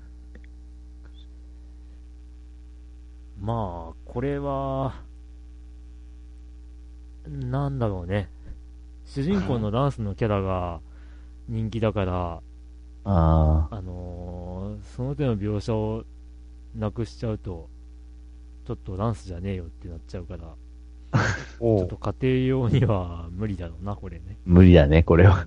[3.46, 4.96] まあ、これは、
[7.28, 8.28] なんだろうね。
[9.06, 10.80] 主人公のダンスのキャラが
[11.48, 12.42] 人気だから、
[13.06, 16.04] ああのーその手の描写を
[16.76, 17.70] なくしちゃうと、
[18.66, 20.56] ちょっとダンスじゃねえよってなっちゃうから、
[21.60, 22.16] おちょっと家
[22.48, 24.24] 庭用には無理だろうな、これね。
[24.30, 25.46] ー無理だね、これは。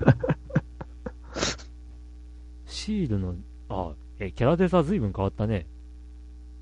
[2.67, 3.35] シールの、
[3.69, 5.67] あ、え、キャラデザ随分変わったね。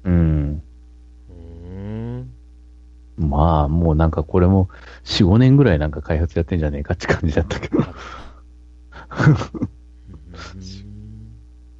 [0.05, 0.46] うん。
[3.19, 4.69] まあ、もうなんかこれも
[5.05, 7.79] 4、5年ぐらいなんか開発やってんじゃねえかって感じだったけど。
[7.79, 7.83] う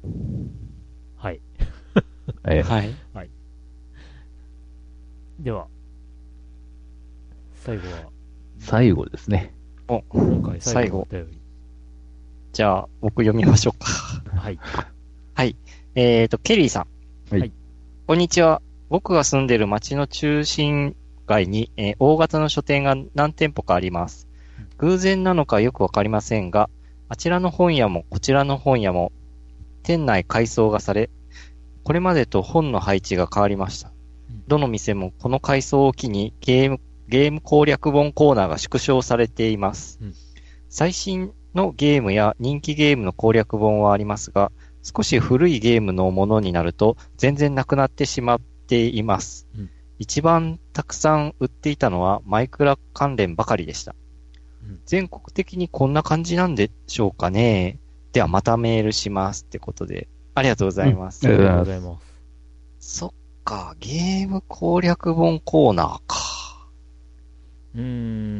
[0.05, 0.51] ーん
[1.15, 1.41] はい。
[2.49, 2.95] えはい。
[5.39, 5.67] では、
[7.53, 8.09] 最後は、
[8.57, 9.53] 最後ですね。
[9.87, 11.07] お、今回最最後。
[11.09, 11.41] 後のお便り。
[12.53, 13.87] じゃあ、僕読みましょうか。
[14.35, 14.59] はい。
[15.35, 15.55] はい。
[15.93, 16.87] えーと、ケリーさん。
[17.31, 17.51] はいはい
[18.07, 18.61] こんにちは。
[18.89, 20.95] 僕が住んでる町の中心
[21.27, 24.27] 街に、えー大型の書店が何店舗かあります。
[24.79, 26.69] 偶然なのかよくわかりませんが、
[27.09, 29.11] あちらの本屋もこちらの本屋も、
[29.83, 31.09] 店内改装がされ、
[31.83, 33.91] これまでと本の配置が変わりました
[34.29, 34.43] うん。
[34.47, 39.99] どの店もこの改装を機にゲーム、ゲーム攻略本コーナーが縮小されています。
[40.01, 40.13] うん
[40.69, 44.51] 最新のゲームや人気ゲームの攻略本はありますが、
[44.83, 49.47] 少し古いゲームのものになると全然なくなってしまっています。
[49.57, 53.91] うん一番たくさん売っていたのはマイクラ関連ばかりでした。
[53.91, 57.79] うん全国的にこんな感じなんでしょうかね。
[58.11, 61.27] ではまたメールしますってことで、ありがとうございます。
[61.27, 62.07] うんありがとうございます。
[62.79, 63.11] そっ
[63.43, 66.17] か、ゲーム攻略本コーナーか。
[67.75, 67.81] うー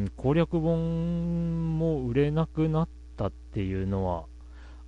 [0.04, 4.24] ん、攻略本も売れなくなったっていうのは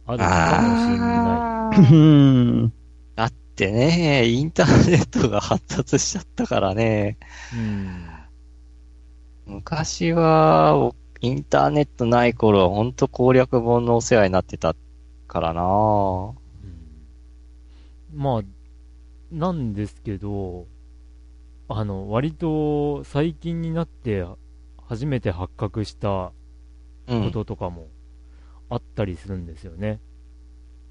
[0.07, 0.25] あるか
[0.63, 1.97] もしれなあーう
[2.67, 2.69] ん。
[2.69, 2.75] だ
[3.61, 7.19] ってね、インターネットが発達しちゃったからね。
[7.53, 7.57] い。
[7.57, 8.09] うん。
[9.59, 14.75] 昔は、おインターネットない頃はほんと攻略本のお世話になってた
[15.29, 15.67] からなう
[18.17, 18.43] んまあ、
[19.31, 20.67] なんですけど、
[21.69, 24.25] あの、割と最近になって
[24.79, 26.33] 初めて発覚した
[27.09, 27.25] うん。
[27.25, 27.89] こととかも
[28.71, 30.01] あったりするんですよね。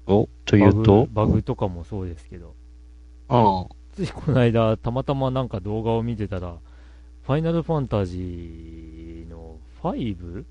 [0.06, 1.08] お、というと？
[1.10, 2.59] バグとかもそうですけど。
[3.30, 4.04] うん。
[4.06, 6.58] ついこの間、たまたまなんか動画を見てたら、
[7.22, 10.44] ファイナルファンタジーの 5?6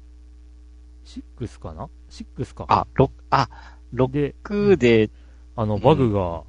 [1.60, 2.66] かな ?6 か。
[2.70, 3.50] あ、ロあ、
[3.92, 5.10] で、6で、
[5.56, 6.44] あの、うんバグが、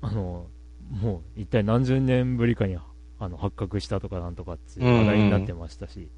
[0.00, 0.46] あの、
[0.90, 2.76] もう一体何十年ぶりかに
[3.18, 6.10] あの発覚したとかなんとかって話題になってましたし、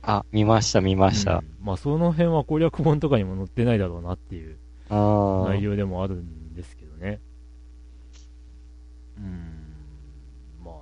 [0.00, 1.38] あ、見ました見ました。
[1.38, 7.20] うんまあその辺は攻略本とかにも載ってないだろうなっていう内容でもあるんですけどね。
[9.18, 10.74] うん、まあ、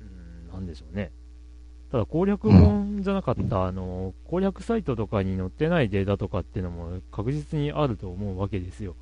[0.00, 1.10] うん、なんでしょうね。
[1.90, 8.94] ただ攻略本じゃなかった、あの、攻略サイトとかに載ってないデータとかっていうのも確実にあると思うわけですよ。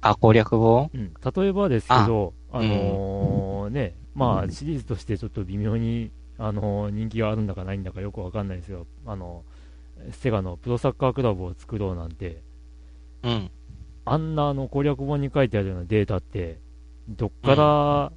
[0.00, 0.90] あ、攻略本？
[0.94, 9.44] うん、例えばですけど、あ、のーね、まあ、シリーズとしてちょっと微妙に、あのー人気があるんだかないんだかよくわかんないですが、あの、
[10.12, 12.40] セガのプロサッカークラブを作ろうなんて、
[13.22, 13.50] うん。
[14.04, 16.60] あんなあの攻略本に書いてあるようなデータって、
[17.08, 18.12] どっから、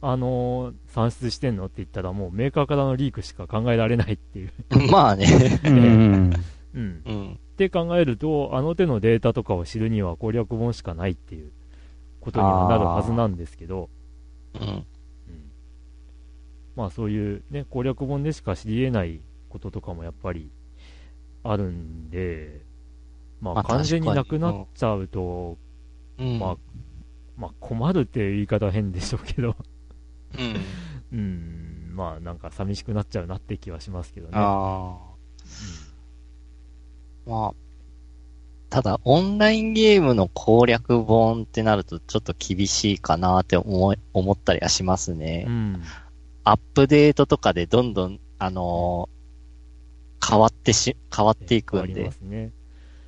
[0.00, 4.52] あのー算出してんのって言ったら、もうメーカーからのリークしか考えられないっていう。
[4.90, 5.26] まあね。
[5.64, 6.32] うん。
[6.74, 7.02] うん。
[7.04, 7.32] うん。
[7.32, 11.50] って考えると、あの手のデータとかを知るには攻略本しかないっていう
[12.20, 13.90] ことにはなるはずなんですけど、
[14.54, 14.68] うん。
[14.68, 14.84] うん
[16.76, 20.48] まあそういうね、攻略本でしか知り得ないこととかもやっぱり
[21.42, 22.62] あるんで、
[23.40, 25.58] ままああ完全になくなっ確ちゃうと、
[26.18, 26.38] うん。
[26.38, 26.56] まあ、
[27.38, 29.56] まあ困るっていう言い方は変でしょうけど、
[30.38, 31.18] うん。
[31.18, 34.32] うん、まあなんか寂しくなっちゃうなって気はしますけどね。
[34.34, 35.08] ああ。
[37.26, 37.54] まあ、
[38.70, 45.44] ただ、オンラインゲームの攻略本ってなるとちょっと厳しいかなって思い、思ったりはしますね。
[45.46, 45.82] うん。
[46.44, 49.18] アップデートとかでどんどん、あのー
[50.26, 52.04] 変わってし、変わっていくんで。
[52.04, 52.52] ますね。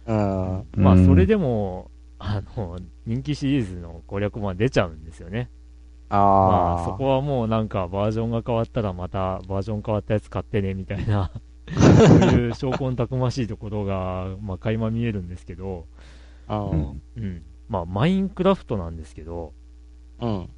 [0.07, 0.67] うん。
[0.77, 1.90] まあうんそれでも、
[2.23, 5.51] あの、人気シリーズの攻略本は出ちゃうんですよね。
[6.11, 6.19] ああ。
[6.77, 11.31] まあそこはもうなんかバージョンが変わったらまたバージョン変わったやつ買ってねみたいな、
[11.67, 15.87] そういう証拠たくましいところが、まあ垣間見えるんですけど、
[16.49, 17.03] うん。
[17.17, 17.43] うん。
[17.69, 19.55] まあマインクラフトなんですけど、
[20.21, 20.51] うん。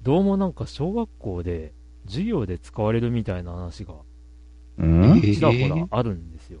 [0.00, 1.74] どうもなんか小学校で
[2.06, 3.94] 授業で使われるみたいな話が
[4.78, 5.20] うん？
[5.20, 6.60] ちらほらあるんですよ。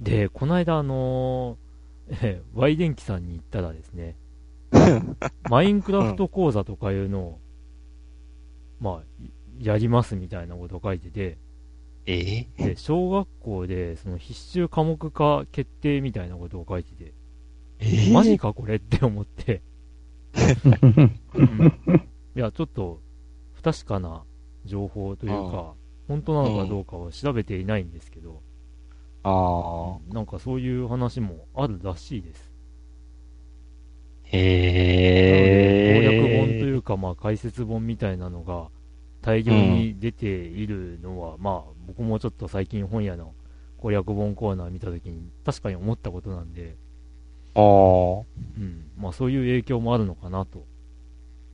[0.00, 1.71] で、この間あのー
[2.20, 4.16] えー、Y 電機さんに行ったらですね、
[5.48, 7.40] マインクラフト講座とかいうのを、
[8.80, 9.04] まあ、
[9.58, 11.38] やりますみたいなことを書いてて、
[12.04, 17.14] えで、小学校でその必修科目化決定みたいなことを書いてて、
[17.78, 19.62] えマジかこれって思って、
[21.34, 22.06] うん。
[22.34, 23.00] いや、ちょっと
[23.52, 24.24] 不確かな
[24.64, 25.74] 情報というか、
[26.08, 28.42] 本当なのかどうかは調べていないんですけど、
[29.24, 30.14] ああ。
[30.14, 32.52] なんかそういう話もあるらしいです。
[34.24, 36.00] へえ。
[36.00, 38.68] 攻略本というか、まあ解説本みたいなのが
[39.20, 43.34] 大量に出ているのは、まあ僕もちょっと最近本屋の
[43.78, 46.76] 攻略本コーナー見たときに確かに思ったことなんで、
[47.54, 47.62] ああ。
[47.62, 50.64] うん、まあそういう影響もあるのかなと。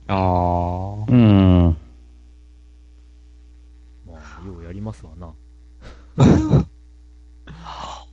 [0.07, 1.11] ああ。
[1.11, 1.77] うん。
[4.07, 5.33] まあ、ようやりますわな。
[7.51, 8.05] は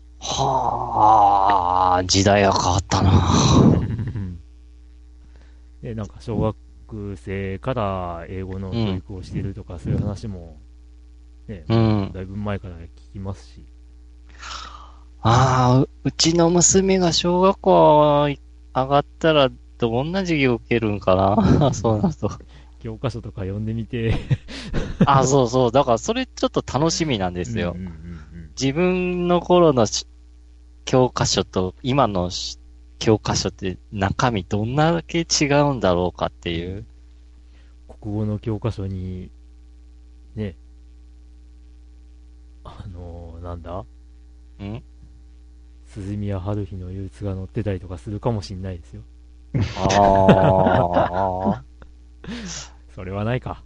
[1.98, 3.12] あ、時代が変わったな。
[5.82, 10.58] で、なんか小学学生から英語の教育をしているとか、そういう話も、
[11.48, 12.10] ね、うん。
[12.14, 13.64] だいぶ前から聞きますし、
[15.20, 18.28] ああ、ううちの娘が小学校
[18.74, 21.14] 上がったらどんな授業受けるんか
[21.60, 21.74] な？
[21.74, 22.30] そうなると。
[22.78, 24.14] 教科書とか読んでみて、
[25.06, 25.72] あそうそう。
[25.72, 27.72] だからそれちょっと楽しみなんですよ。
[27.76, 28.05] うんうんうん
[28.58, 30.06] 自分の頃のし
[30.86, 32.58] 教科書と今のし
[32.98, 36.86] 教科書って中身どんだけ違うんだろうかっていう。
[38.00, 39.30] 国語の教科書に、
[40.34, 40.56] ね、
[42.64, 43.84] あのーなんだ？
[44.64, 44.82] ん？
[45.86, 49.02] 鈴宮春日の憂鬱が載ってたりとかするかもしんないですよ。
[49.76, 51.64] ああ。
[52.94, 53.62] それはないか。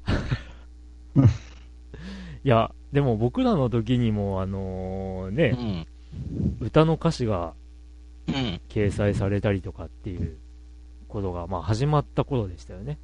[2.45, 5.87] いや、でも僕らの時にも、あのーうね、ん。
[6.61, 7.55] 歌の歌詞が
[8.27, 8.61] うん。
[8.69, 10.37] 掲載されたりとかっていう
[11.09, 12.99] ことが、まあ始まった頃でしたよね。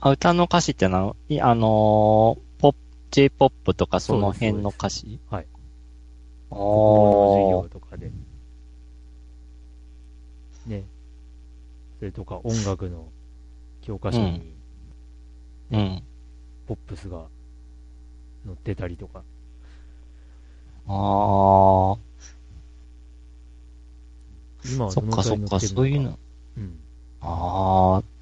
[0.00, 2.78] あ歌の歌詞ってのは、いあのー、ポップ、
[3.10, 5.18] J-POP とかその辺の歌詞？
[5.30, 5.46] はい。
[6.50, 6.66] あ国語
[7.60, 8.10] のー授業とかで。
[10.66, 10.84] ね。
[11.98, 13.08] それとか音楽の
[13.82, 14.52] 教科書に
[15.70, 16.02] うん。
[16.66, 17.24] ポップスが
[18.46, 19.22] 載ってたりとか。
[20.88, 21.98] ああ。
[24.74, 25.60] 今はそっかそっか。
[25.60, 26.18] そういうの。
[26.56, 26.78] うん。
[27.20, 28.16] ああ。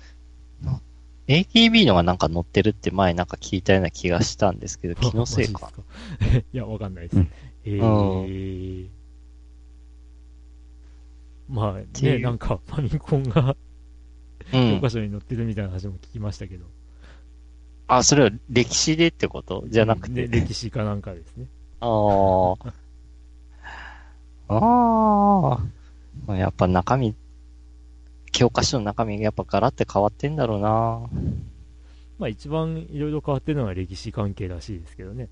[1.26, 5.70] AKB のがなんか載ってるって前なんか聞いたような気がしたんですけど、 気のせいか。
[5.70, 5.72] か？
[6.52, 7.16] いや、わかんないです。
[7.16, 7.30] うん
[7.66, 8.88] えー。
[11.48, 13.56] まあね、なんかファミコンがう
[14.52, 14.90] 教ん科。
[14.90, 16.66] 書に載ってるみたいな話も聞きましたけど。
[17.86, 19.64] あ、それは歴史でってこと？
[19.68, 20.26] じゃなくて。
[20.26, 21.46] ね、歴史かなんかですね。
[21.80, 22.54] あ
[24.48, 24.54] あ。
[24.54, 25.58] あ
[26.28, 26.36] あ。
[26.36, 27.14] やっぱ中身、
[28.32, 31.08] 教科書の中身がやっぱガラって変わってんだろうな。
[32.18, 35.28] まあ一番いろいろ変わってるのは歴史関係らしいですけどね。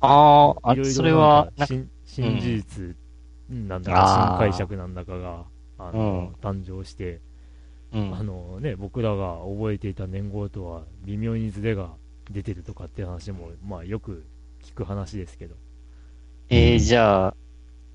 [0.00, 2.96] ああ、あいろいろそれは、新、新事実
[3.48, 5.44] なんだか、あー新解釈なんだかが、
[5.78, 7.20] あの、誕生して、
[7.96, 11.94] うんあのね、僕らが覚えていた年号とは微妙にズレが
[12.30, 14.26] 出てるとかっていう話も、まあよく
[14.62, 15.54] 聞く話ですけど。
[16.50, 17.36] えー、じゃあ、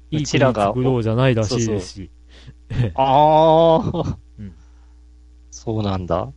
[0.09, 2.09] いいうちらが国作ろうじゃないらしいですし。
[2.95, 4.55] ああ、うん
[5.51, 6.31] そうなんだ。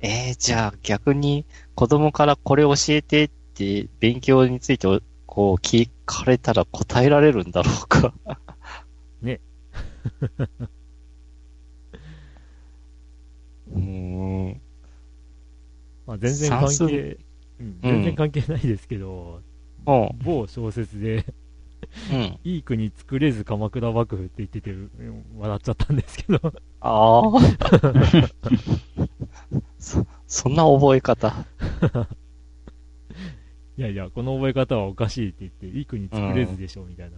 [0.00, 4.88] えー、じゃあ逆に子供からこれ教えてって勉強について
[5.26, 8.12] こう聞かれたら答えられるんだろうか。
[9.22, 9.40] ね。
[13.74, 14.60] うーん。
[16.06, 17.18] まあ全然関係、
[17.60, 19.40] うん、全然関係ないですけど、
[19.86, 20.10] うん。
[20.24, 21.24] 某小説で、
[22.12, 22.38] うん。
[22.44, 26.40] いい国作れず鎌倉幕府って言ってて、うん笑っちゃったんですけど。
[26.80, 27.22] ああ。
[29.78, 31.34] そ、そんな覚え方。
[33.76, 37.16] いやいや、この覚え方はおかしいって言って、いい国作れずでしょ、みたいな。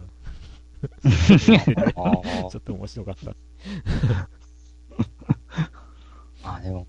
[2.51, 3.35] ちょっと面白かった。
[6.45, 6.87] あ、でも、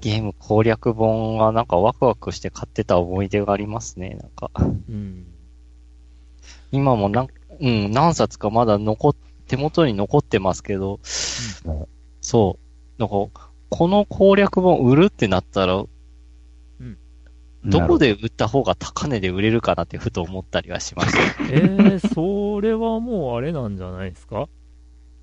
[0.00, 4.50] ゲーム攻略本はなんかワクワクして買ってた思い出がありますね、なんか。
[4.56, 5.26] うん。
[6.72, 7.28] 今もなん、
[7.60, 11.00] うん、何冊かまだ残っ、手元に残ってますけど、
[11.66, 11.86] うん
[12.22, 12.58] そ
[12.98, 13.00] う。
[13.00, 15.84] なんか、この攻略本売るってなったら、
[17.62, 21.18] どこで売った方が高値で売れるかなってふと思ったりはしました。
[21.52, 24.48] えー、それはもうあれなんじゃないですか？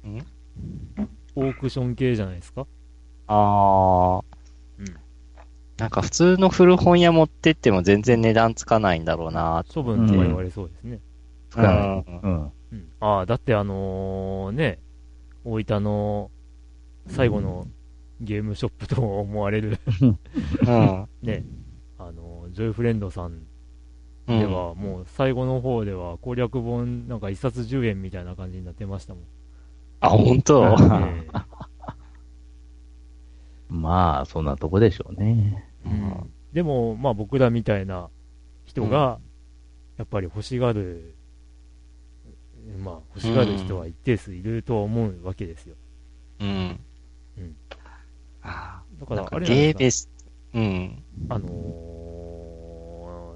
[0.05, 0.19] ん？
[1.36, 2.67] オークション系じゃないですか？
[3.28, 4.24] あー。
[4.80, 4.98] うん
[5.78, 11.00] なんか普通の古本屋持ってっても全然値段つかないんだろうな処分とか言われそうですね。
[11.52, 11.74] つかない。
[11.76, 12.52] うんうん。
[12.72, 12.90] うん。
[13.00, 14.80] ああ、だってあのね、
[15.46, 16.32] 大分の
[17.08, 17.68] 最後の
[18.22, 21.08] ゲームショップと思われる、 うん。
[21.22, 21.46] ね、
[22.00, 23.44] あのジョイフレンドさん
[24.28, 24.40] うん。
[24.40, 29.24] では、もう最後の方では攻略本なんか一冊10円みたいな感じになってましたもん。
[30.00, 30.66] あ、本当？
[30.66, 31.57] あええ
[33.69, 35.65] まあ、そんなとこでしょうね。
[35.86, 38.10] うんでも、まあ僕らみたいな
[38.65, 39.19] 人が、
[39.98, 41.13] やっぱり欲しがる、
[42.79, 45.75] まあ欲しがる人は一定数いるとは思うわけですよ。
[46.39, 46.79] うん。
[47.37, 47.56] うん
[48.42, 49.31] あーなんかだか？
[49.31, 49.79] らあれな
[50.54, 51.04] うん。
[51.29, 51.50] あの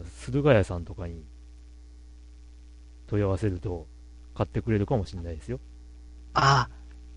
[0.03, 1.24] ー、駿河屋さんとかに
[3.08, 3.88] 問い合わせると
[4.34, 5.60] 買ってくれるかもしれないですよ。
[6.34, 6.70] あ、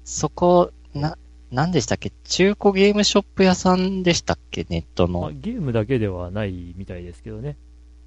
[0.03, 1.17] そこ、な、
[1.55, 2.11] なんでしたっけ？
[2.25, 4.67] 中古ゲームショップ屋さんでしたっけ？
[4.69, 5.33] ネットまあ、の。
[5.33, 7.57] ゲームだけではないみたいですけどね。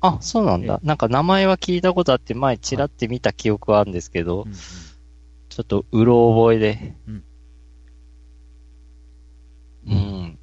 [0.01, 0.79] あ、そうなんだ。
[0.83, 4.55] なんか名前は聞いたことあって、前チラって見た記憶はあるんですけど、うんうん
[5.49, 6.95] ちょっとうろ覚えで。
[9.87, 10.37] うん。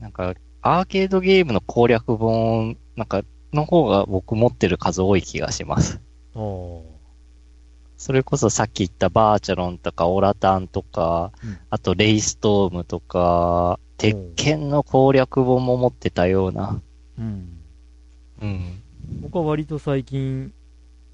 [0.00, 3.22] なんか、アーケードゲームの攻略本、なんか、
[3.52, 6.00] の方が僕持ってる数多い気がします。
[6.34, 6.95] おー
[7.96, 16.80] それこそさっき言ったバーチャロンとかオラタンとか、うんあとレイストームとか、鉄拳の攻略本も持ってたような。
[17.18, 17.58] うん。
[18.42, 18.82] うん。
[19.22, 20.52] 僕は割と最近、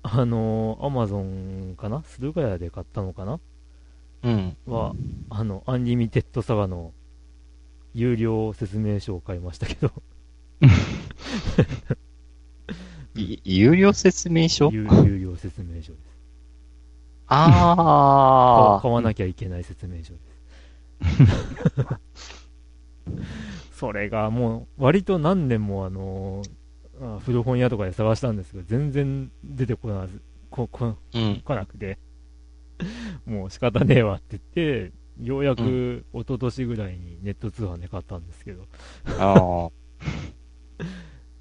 [0.02, 2.02] あのー、アマゾンかな？
[2.02, 3.38] 駿河屋で買ったのかな？
[4.24, 4.56] うん。
[4.66, 4.94] は、
[5.30, 6.92] あの、アンリミテッドサガの
[7.94, 9.92] 有料説明書を買いましたけど、
[13.14, 14.70] い有料説明書？
[14.72, 16.11] 有有料説明書です。
[17.32, 20.32] あ買わ なきゃいけない説明書です。
[23.72, 26.50] それがもう、割と何年もあのー
[27.00, 30.20] あ古本屋とかで探したんですけど、全然出てこなず、
[30.50, 30.96] こ、こ、あ。
[31.14, 31.40] うん。
[31.42, 31.98] 来なくて、
[33.26, 38.66] もう仕方ねえわって言って、ようやうく一昨年ぐらいにネット通販で買ったんですけど、
[39.18, 39.70] ああ。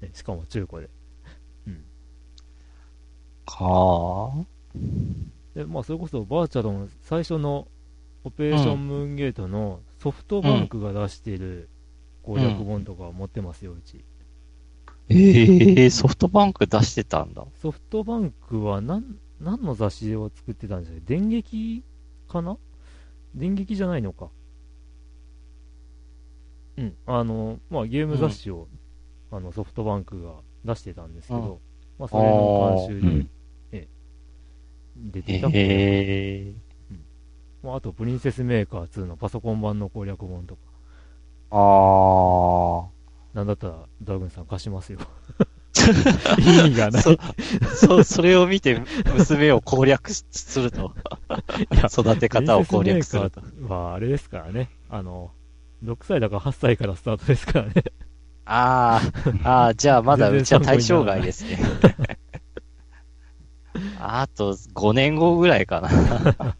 [0.00, 0.90] ねしかも中古で。
[3.44, 4.32] か
[5.54, 7.68] で、まあ、それこそバーチャロン、最初の
[8.24, 11.68] オペレーションムーンゲートのソフトバンクが出している
[12.22, 14.04] 攻略本とか持ってますよ、うち。
[15.08, 17.44] ええソフトバンク出してたんだ。
[17.60, 19.04] ソフトバンクは何、
[19.40, 21.00] 何の雑誌を作ってたんですか？
[21.04, 21.82] 電撃
[22.28, 22.56] かな？
[23.34, 24.28] 電撃じゃないのか。
[26.78, 26.94] うん。
[27.06, 28.68] あの、まあ、ゲーム雑誌を、
[29.30, 31.58] あの、ソフトバンクが出してたんですけど、うん。
[31.98, 33.26] まあ、それの監修で、
[34.96, 35.48] 出てた。
[35.48, 36.54] へえ
[37.62, 40.60] まあ、あと、プリンセスメーカー2のパソコン版の攻略本とか、
[41.52, 42.88] あ
[43.34, 44.98] なんだったら、ドラグンさん貸しますよ。
[46.38, 46.90] 意味があ。
[46.90, 47.02] ない。
[47.02, 47.16] そ、
[47.74, 48.82] そ、それを見て
[49.14, 50.92] 娘を攻略しすると。
[51.90, 53.42] 育て方を攻略すると。
[53.68, 54.68] はあれですからね。
[54.90, 55.30] あの、
[55.84, 57.84] 6歳だから8歳からスタートですからね。
[58.44, 59.00] あ
[59.44, 61.58] あ、ああ、じゃあまだうちは対象外ですね。
[63.98, 65.88] あと5年後ぐらいかな。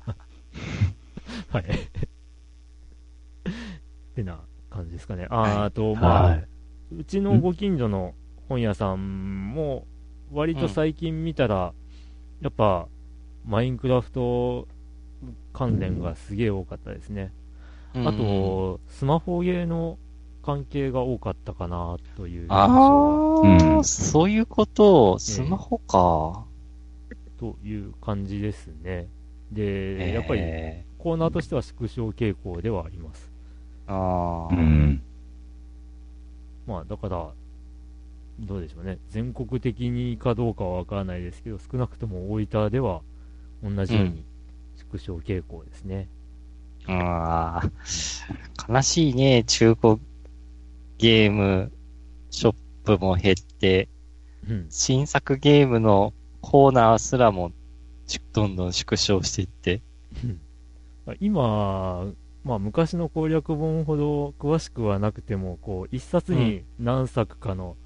[1.50, 1.62] はい。
[1.62, 1.66] っ
[4.14, 4.38] てな
[4.70, 5.26] 感じですかね。
[5.30, 6.48] ああと、まあ、はい
[6.98, 8.14] うちのご近所の
[8.48, 9.86] 本屋さんも、
[10.30, 11.72] 割と最近見たら、
[12.40, 12.86] やっぱ、
[13.46, 14.68] マインクラフト
[15.52, 17.32] 関連がすげえ多かったですね。
[17.94, 19.98] あと、スマホゲーの
[20.42, 26.44] 関係が多かったかなという印象ああ、うんそういうことを、スマホか。
[27.43, 29.09] という感じですね。
[29.51, 33.32] で、やっぱりえコーナーとしては縮小傾向ではあります。
[33.88, 35.03] ーああ、うん。
[36.68, 37.32] まあだから、
[38.38, 38.99] どうでしょうね。
[39.11, 43.03] 全国的にかどうかはわからないですけど、少なくとも大分では
[43.64, 44.24] 同じように
[44.76, 46.09] 縮小傾向ですね。
[46.86, 47.61] あ
[48.68, 49.99] あ、悲しいね、中古
[50.99, 51.72] ゲーム
[52.30, 53.88] ショップも減って、
[54.49, 54.66] うん。
[54.70, 57.53] 新作ゲームのコーナーすらも
[58.07, 59.80] ちどんどん縮小していって。
[61.20, 62.12] 今、
[62.45, 67.76] まあ昔の攻略本ほど詳しくはなくても、こう、一冊に何作かの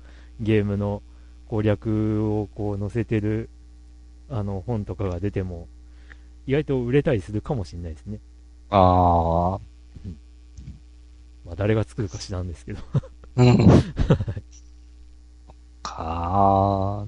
[0.41, 1.03] ゲームの
[1.49, 3.51] 攻略をこう載せてる、
[4.29, 5.69] あの本とかが出ても、
[6.47, 8.19] 意外と売れたりするかもしれないですね。
[8.71, 9.61] ああ、
[11.45, 12.81] まあ誰が作るか知らんですけど。
[13.37, 13.59] うん。
[15.83, 17.07] かは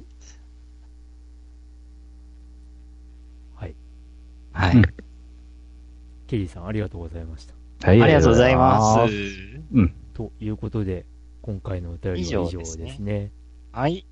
[4.59, 4.67] ー。
[4.67, 4.85] はうんい。
[6.27, 7.55] ケリーさんありがとうございました。
[7.87, 9.15] はいありがとうございます。
[9.73, 9.95] うん。
[10.15, 11.07] ということで、
[11.43, 12.97] 今回のお便りは以上ですすね。
[12.99, 13.33] ね
[13.73, 14.05] はい。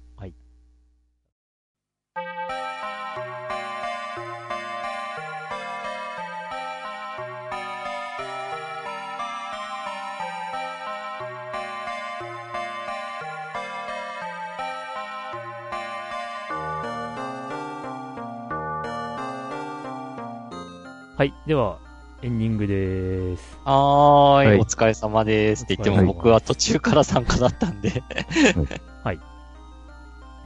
[21.27, 21.35] はい。
[21.47, 21.79] では、
[22.23, 23.59] エンディングです。
[23.65, 28.03] はーい,、はいお疲れ様ですって言っても僕は途中から参加だったんで。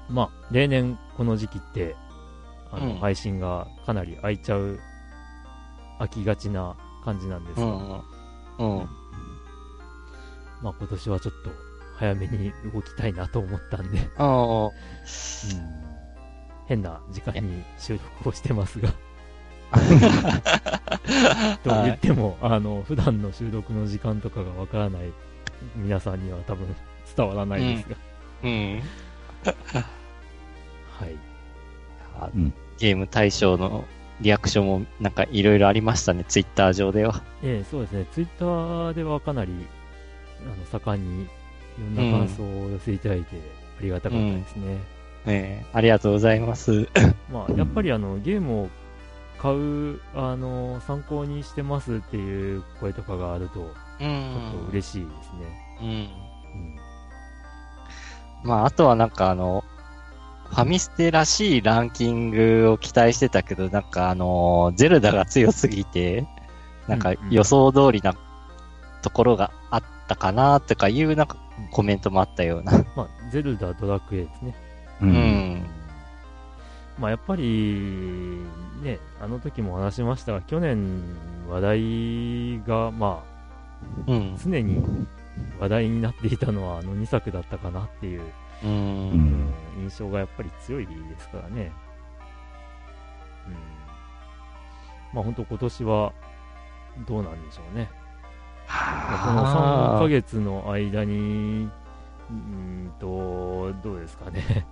[0.08, 1.94] まあ、例年この時期って、
[2.72, 4.80] あの、うん配信がかなり空いちゃう、
[5.98, 7.68] 空きがちな感じなんですが、う
[8.64, 8.78] ん。
[8.78, 8.88] うん。
[10.62, 11.50] まあ今年はちょっと
[11.96, 14.70] 早めに動きたいなと思ったんで、うん。
[16.66, 18.88] 変な時間に収録をしてますが、
[21.62, 25.12] と言っても、あの、普段の収録の時間とかがわからない
[25.76, 26.74] 皆さんには多分
[27.16, 27.96] 伝わらないですが、
[28.44, 28.82] うん。
[30.98, 31.16] はい。
[32.18, 33.84] あうんゲーム大賞の
[34.22, 37.22] リアクションもなんかいろいろありましたね、ツイッター上では。
[37.42, 39.58] ええそうですね、ツイッターではかなりの、
[40.70, 41.28] 盛んにい
[41.96, 43.36] ろんな感想を寄せいただいて、
[43.78, 44.78] ありがたかったですね。
[45.26, 46.88] ええありがとうございます。
[47.30, 48.70] まあ、やっぱりあの、ゲームを
[49.40, 55.76] 買う、あの、参考にしてますっていう声とかがあると、うちょっと嬉しいですね。
[55.80, 55.88] うん。
[55.88, 56.08] うん。
[58.44, 59.64] まあ、あとはなんかあの、
[60.50, 66.26] ファミステらしいランキングを期待してたけど、なんかあの、ゼルダが強すぎて、
[66.86, 68.14] なんかうんうん予想通りな
[69.02, 71.36] ところがあったかなとかいうなんか
[71.70, 72.72] コメントもあったような。
[72.94, 74.54] まあ、ゼルダ、ドラクエですね。
[75.00, 75.06] う。
[75.06, 75.79] うんん。
[77.00, 78.44] まあ、やっぱり、
[78.82, 81.02] ね、あの時も話しましたが、去年
[81.48, 83.24] 話題が、ま
[84.06, 84.38] うんあ、。
[84.38, 84.84] 常に
[85.58, 88.22] 話題になっていたのはあの2作だったかなっていう、
[88.64, 88.66] う。
[88.66, 91.72] うん印象がやっぱり強いですからね。
[93.46, 93.54] うん。
[95.14, 96.12] まあ、本当今年は
[97.08, 97.90] どうなんでしょうね。
[98.68, 104.66] この3ヶ月の間に、うーんと、どうですかね。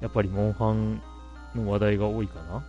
[0.00, 1.02] やっぱりモンハン
[1.54, 2.64] の話題が多いかな。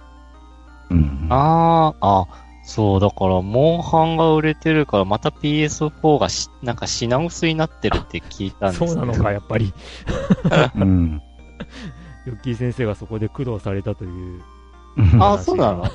[0.91, 1.27] うん。
[1.29, 2.27] ああ、あ、
[2.65, 9.73] そう、だから、モンハンが売れてるから、また PS4 がし、なんか品薄になってるって聞いたんですそうなのか、やっぱり。
[10.75, 11.21] うん。
[12.25, 14.41] ヨッキー先生がそこで苦労されたという。
[15.19, 15.85] あ、そうなの？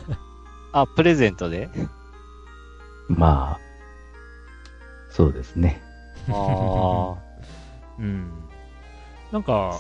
[0.73, 1.71] あ、プレゼントで？
[3.09, 3.61] まあ、
[5.11, 5.81] そうですね。
[6.29, 7.15] あ
[7.99, 8.31] うん。
[9.33, 9.79] なんか、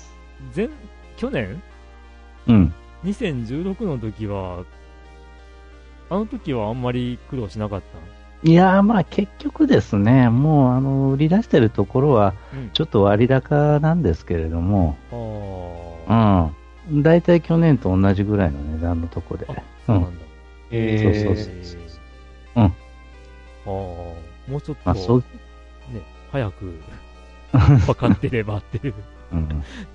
[0.56, 0.70] 前、
[1.18, 1.62] 去年？
[2.46, 2.74] うん。
[3.04, 4.64] 2016の時は、
[6.10, 7.80] あの時はあんまり苦労しなかっ
[8.42, 8.48] た？
[8.48, 12.70] いやー、まあ結局ですね、もう、あの、売り出してるところは、うん。
[12.70, 14.96] ちょっと割高なんですけれども、
[16.08, 16.50] あ
[16.88, 17.02] うん。
[17.02, 19.44] 大体去年と同じぐらいの値段のとこで。
[19.48, 19.54] あ。
[19.86, 20.24] そうなんだ。
[20.70, 21.80] えそうそうそう
[22.56, 22.70] うんあ
[23.66, 25.28] あ、もうちょっまあ、そうと、、
[25.94, 26.80] ね、早く
[27.86, 28.94] 分かってればっていう
[29.32, 29.48] うん。
[29.48, 29.54] と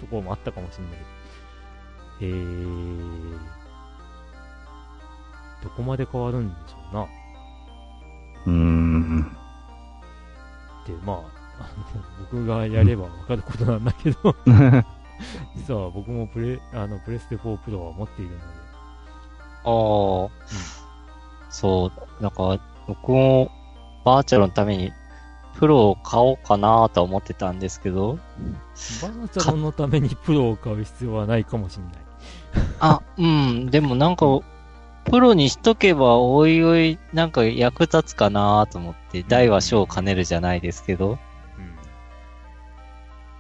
[0.10, 0.94] ころもあったかもしれない
[2.30, 3.38] え。
[5.64, 7.08] どこまで変わるんでしょうな？
[8.46, 9.38] うーん。
[10.84, 11.64] って、まあ、あ
[11.96, 14.36] の僕がやれば分かることなんだけど、
[15.56, 18.44] 実は僕もプレ、あの、プレステ4プロは持っているので、
[19.66, 20.30] ああ、
[21.50, 23.50] そう、なんか、僕も
[24.04, 24.92] バーチャルのために
[25.56, 31.94] プロを買おうかなとは思ってたんですけど、バーチャルのためにプロを買う必要はないかもしれない。
[32.80, 34.26] あ、うん、でもなんか、
[35.06, 41.18] プロにしとけばおいおいなんか役立つかなと思って、大は小を兼ねるじゃないですけど、うん。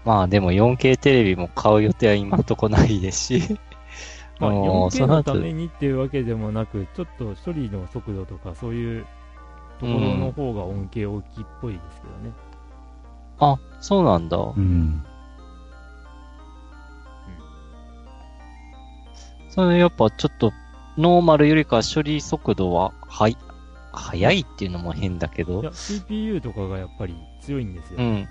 [0.03, 3.59] まあでも 4K テレビも買う予定は今んとこないですし、
[4.39, 9.05] まあ、もう 4K のためにっていうわけでもなく、ちょっと処理の速度とか、そういう
[9.80, 12.32] ところの方が恩恵大きいっぽいですけどね。
[13.39, 14.38] あ、そうなんだ。
[14.38, 15.05] うん。
[19.54, 20.51] それやっぱちょっと、
[20.97, 23.38] ノーマルよりかは処理速度は、はい、
[23.91, 27.99] 速いっていうのも変だけどいや、、CPU とかがやっぱり強いんですよ。
[27.99, 28.28] うん。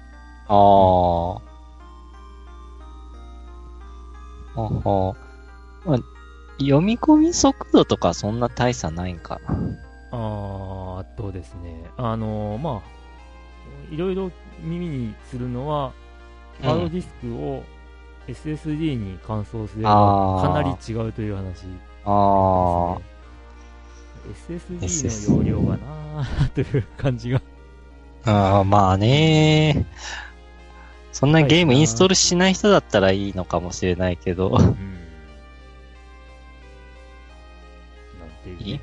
[0.49, 1.35] ああ。
[4.55, 5.16] はは。
[5.85, 5.99] まあ、
[6.59, 9.55] 読み込み速度とかそんな大差ないんかな。
[10.11, 15.93] あーっとですね、あのーまあ、いろいろ耳にするのは、うん
[16.62, 17.64] ハードディスクを
[18.29, 21.79] SSD に換装すればかなり違うという話ね。
[22.05, 23.12] ああ。
[24.31, 27.43] SSD の容量がなーという感じが。
[28.25, 29.87] ああ、まあね。
[31.12, 34.49] そんなゲームインストールしない人だったらいいのかもしれないけど。
[34.49, 34.57] うん。
[34.57, 34.66] なん
[38.45, 38.70] ていう、ね。
[38.70, 38.81] いっ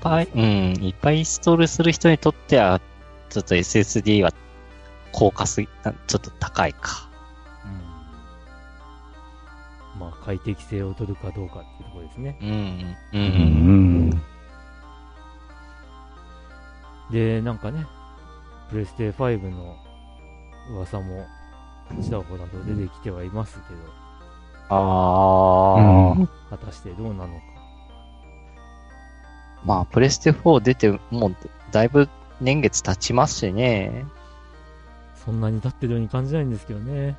[0.00, 0.42] ぱい、うん、
[0.82, 2.80] いっぱいインストールする人にとっては、
[3.30, 4.32] ちょっと SSD は
[5.10, 7.11] 高価すぎ、なちょっと高いか。
[10.02, 10.10] うん。
[10.10, 12.38] まあ、快適性を取るかどうかっていうところですね。
[12.40, 13.18] うん、う。
[13.18, 14.22] うんん。
[17.10, 17.86] で、なんかね、
[18.70, 19.76] プレステ5の
[20.70, 21.26] 噂も
[22.00, 23.80] ちらほらと出てきてはいますけど、
[24.68, 27.42] ああ、うん果たしてどうなのか。
[29.64, 31.36] まあ、プレステ4出て、もう、
[31.70, 32.08] だいぶ
[32.40, 34.04] 年月経ちますしね。
[35.14, 37.16] そんなに経ってるように感じないんですけどね。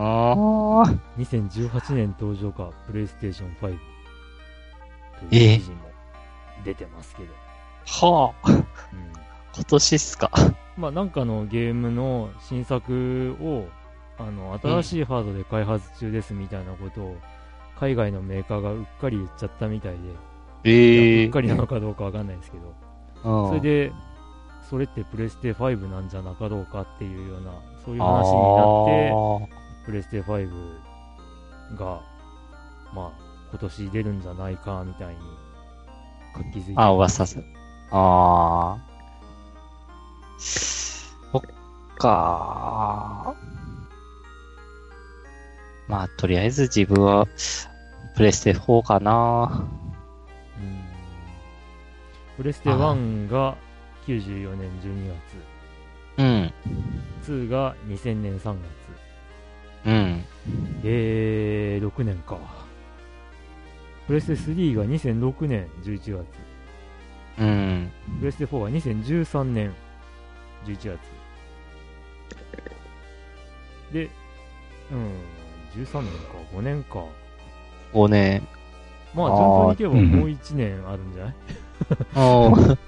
[0.00, 3.58] ああ、2018年登場か、プレイステーション5。
[3.60, 3.76] と
[5.32, 5.76] ええいう記事も
[6.64, 7.32] 出てますけど。
[7.86, 8.62] はあ、うん。
[9.54, 10.30] 今年っすか。
[10.76, 13.66] まあ、なんかのゲームの新作を、
[14.18, 17.16] あの、新しいハードで開発中ですみたいなことを、
[17.80, 19.98] 海外のメーカーがうっかり言っちゃったみたいで、
[20.64, 22.74] ええうっかりなのかどうかわかんないですけど、
[23.24, 23.92] うんそれで、
[24.68, 27.52] それってプレステ5なんじゃなかろうかっていうような、
[27.84, 29.57] そういうあ話になって、ー
[29.88, 30.50] プレステ5
[31.78, 32.02] が、
[32.94, 33.12] まあ、
[33.48, 35.20] 今年出るんじゃないか、みたいに、
[36.34, 37.42] 活気づいてあ、噂す。
[37.90, 38.78] ああ。
[40.38, 41.42] そっ
[41.96, 43.34] か
[45.88, 47.26] まあ、とりあえず自分は、
[48.14, 49.66] プレステ4かな
[50.58, 50.84] うん
[52.36, 53.56] プレステ1が
[54.06, 55.14] 94年12
[56.18, 56.52] うん。
[57.22, 58.54] 月、2が2000年3
[59.86, 60.24] うん。
[60.80, 62.38] 月、で、6年か。
[64.06, 66.26] プレステ3が2006年11月、
[67.38, 67.90] うん。
[68.20, 69.74] プレステ4が2013年
[70.64, 70.98] 11月。
[73.92, 74.08] で、
[74.90, 77.04] うん、13年か、5年か。
[77.92, 78.46] 5年。
[79.14, 81.34] まあ、あー順当にいけばうんもう1年あるんじゃない？
[82.16, 82.52] うん。
[82.54, 82.78] うん。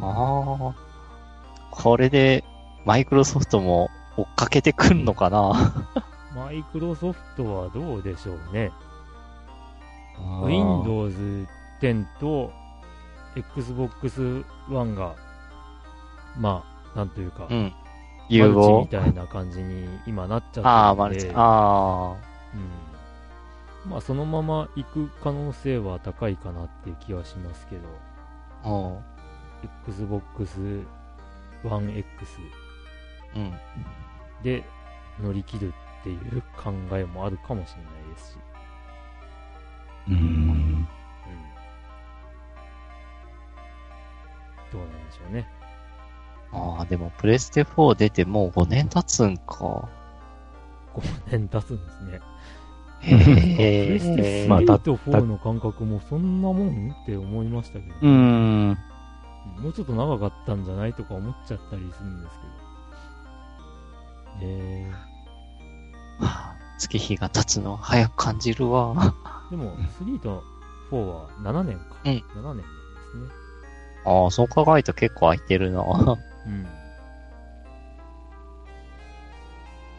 [0.00, 0.74] ああ。
[1.70, 2.44] これで、
[2.84, 5.52] マイクロソフトも追っかけてくんのかな？
[6.34, 8.72] マイクロソフトはどうでしょうね。
[10.18, 11.46] ー Windows
[11.80, 12.52] 10と
[13.36, 15.14] Xbox One が、
[16.38, 16.64] ま
[16.94, 17.72] あ、なんというか、うん。
[17.72, 17.72] マ
[18.28, 21.30] 融合みたいな感じに今なっちゃってああ、マルチ。
[21.34, 22.14] あ
[23.84, 23.90] うん。
[23.90, 27.82] まあ、そのまま行く可能性は高いかなっていう気はしますけど、
[28.64, 28.70] あ。
[28.70, 28.98] うん。
[29.88, 30.84] Xbox
[31.64, 32.61] One X うん。
[34.42, 34.64] で
[35.20, 38.36] 乗り切るっていう考えもあるかもしれないですし、
[40.08, 40.14] うん。
[40.14, 40.88] うん。
[44.72, 45.48] どうなんでしょうね。
[46.52, 49.88] ああ、でもプレステ4出てもう5年経つんか。
[50.94, 52.20] 5年経つんですね。
[53.00, 54.48] へプレステえ。
[54.48, 58.78] まあ3と4の感覚もそんなもんって思いましたけど、うん。
[59.58, 62.61] もうちょっと長かったんじゃないとか思っちゃったりするんですけど。
[64.40, 64.96] えは
[66.20, 68.94] あ月日が経つのは早く感じるわ。
[68.94, 70.42] ー、でも3と
[70.90, 71.84] 4は7年か。
[72.04, 72.62] うん7年で
[73.12, 73.28] すね。
[74.04, 75.80] ああ、そう考えると結構空いてるな。
[75.80, 75.84] う
[76.48, 76.62] ん。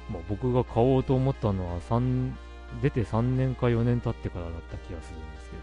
[0.09, 2.37] まあ僕が買おうと思ったのは三
[2.81, 5.55] 出て3年か4年経ってからだった気がするんですけ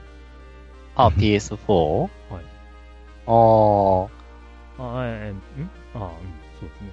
[0.96, 2.10] あ、PS4?
[2.32, 2.44] はい。
[3.26, 4.10] あど。
[4.78, 5.70] あ、えー、ん？
[5.94, 6.10] あ、うん、
[6.58, 6.92] そうですね。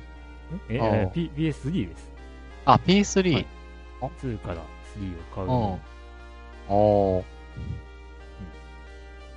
[0.55, 2.11] んえ、P、PS3 です。
[2.65, 2.73] あ。
[2.73, 3.33] あ、PS3?
[3.33, 3.45] はい
[4.21, 4.63] 2から3を
[5.33, 5.79] 買ううんの。
[6.69, 7.23] おー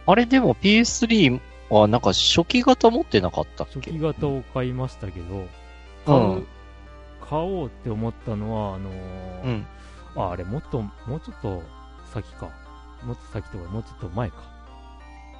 [0.06, 1.40] あれでも PS3
[1.70, 3.74] はなんか初期型持ってなかったっけ？
[3.80, 5.46] 初期型を買いましたけど、
[6.06, 6.46] 買う、うん
[7.28, 9.66] 買おうって思ったのは、あのーうん。
[10.16, 11.62] あ、あれ、もっと、もうちょっと
[12.12, 12.50] 先か。
[13.04, 14.36] もっと先とか、もうちょっと前か。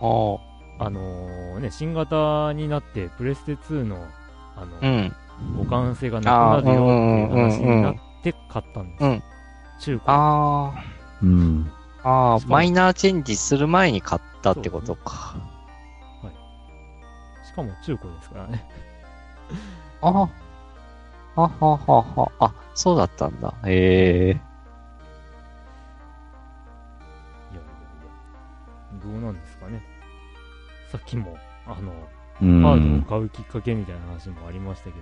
[0.01, 0.85] ああ。
[0.85, 4.07] あのーね、新型になって、プレステ2の、
[4.57, 5.17] あの、うん。
[5.57, 9.05] 互換性がなくなるよっていう話になって買ったんです。
[9.05, 9.23] うん
[9.81, 10.03] 中古。
[10.07, 10.75] あ
[11.23, 11.73] うん。
[12.03, 12.37] あ。
[12.37, 15.37] あマイナーチェンジする前に買ったってことか。
[17.51, 18.65] しかも中古ですからね。
[20.03, 20.13] ああ。
[21.41, 22.33] はははは。
[22.39, 23.55] あ、そうだったんだ。
[23.67, 23.75] へえ。
[23.75, 24.35] いやいやい
[28.95, 29.03] や。
[29.03, 29.83] どうなんですかね。
[30.93, 31.37] さっきも、
[31.67, 31.93] あの、
[32.41, 32.63] うん。
[32.63, 34.97] カードを買うきっかけみたいな話もありましたけど、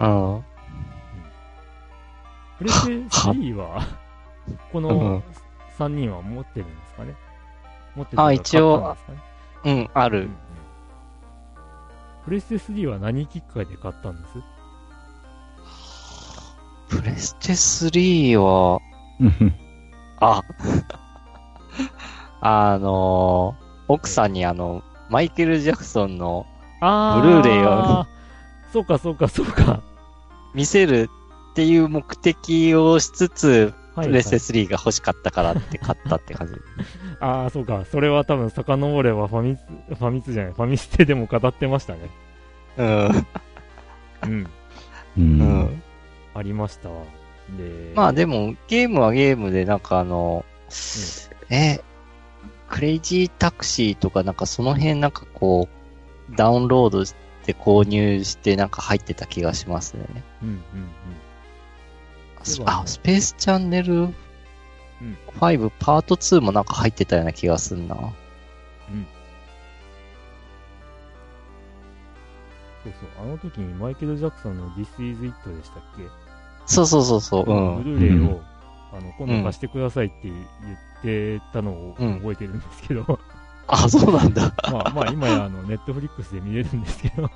[0.00, 0.44] うん。
[2.58, 3.80] プレステ3は、
[4.72, 5.22] こうのん
[5.78, 7.14] 3人は持ってるんですかね？
[7.96, 9.22] 持ってるあ一応買ったんですかね？
[9.64, 10.18] うん、ある。
[10.18, 10.24] うん。
[10.24, 10.36] うん。
[12.24, 14.38] プレステ3は何きっかけで買ったんです？
[16.88, 18.78] プレステ3は、
[19.20, 19.54] うん。
[20.20, 20.42] あ、
[22.40, 26.46] あのー奥さんにあの、マイケル・ジャクソンの
[26.80, 28.06] ブルーレイを
[28.72, 29.80] そうかそうかそうか。
[30.54, 31.10] 見せる
[31.52, 36.54] っていう目的をしつつ、はい、プレステはい3が欲しかったからって買ったって感じ。
[37.20, 37.84] ああ、そうか。
[37.90, 42.00] それは多分遡ればファミス、ファミツじゃない、ファミステでも語ってましたね。
[42.76, 42.86] うん。
[44.22, 44.42] うん。
[44.42, 44.50] う。
[45.18, 45.82] うんん。
[46.34, 47.02] ありましたわ。
[47.58, 50.44] で、まあでも、ゲームはゲームでなんかあの、
[51.50, 51.80] え、
[52.68, 55.68] クレイジータクシーとかなんかその辺なんかこ
[56.32, 57.04] う、ダウンロード
[57.52, 60.06] して購入してなんか入ってた気がしますね。
[60.42, 60.58] うんうんう
[62.44, 63.94] だねあ、スペースチャンネル？
[63.94, 64.14] うん
[65.38, 67.94] 5パート2もなんか入ってたような気がすんな。
[67.94, 68.02] うん。
[68.02, 68.12] うん。
[72.84, 73.26] そうそう。
[73.26, 76.02] あの時にマイケル・ジャクソンの This is It でしたっけ？
[76.66, 77.42] そうそうそうそう。
[77.42, 77.98] うブん。
[77.98, 78.40] ルーレイを、うん
[78.92, 80.38] あの、今度貸してくださいって言っ
[81.02, 83.20] てたのをうん覚えてるんですけど、
[83.72, 84.52] あ、そうなんだ。
[84.70, 87.30] まあまあ今やあの、ネットフリックスで見れるんですけど。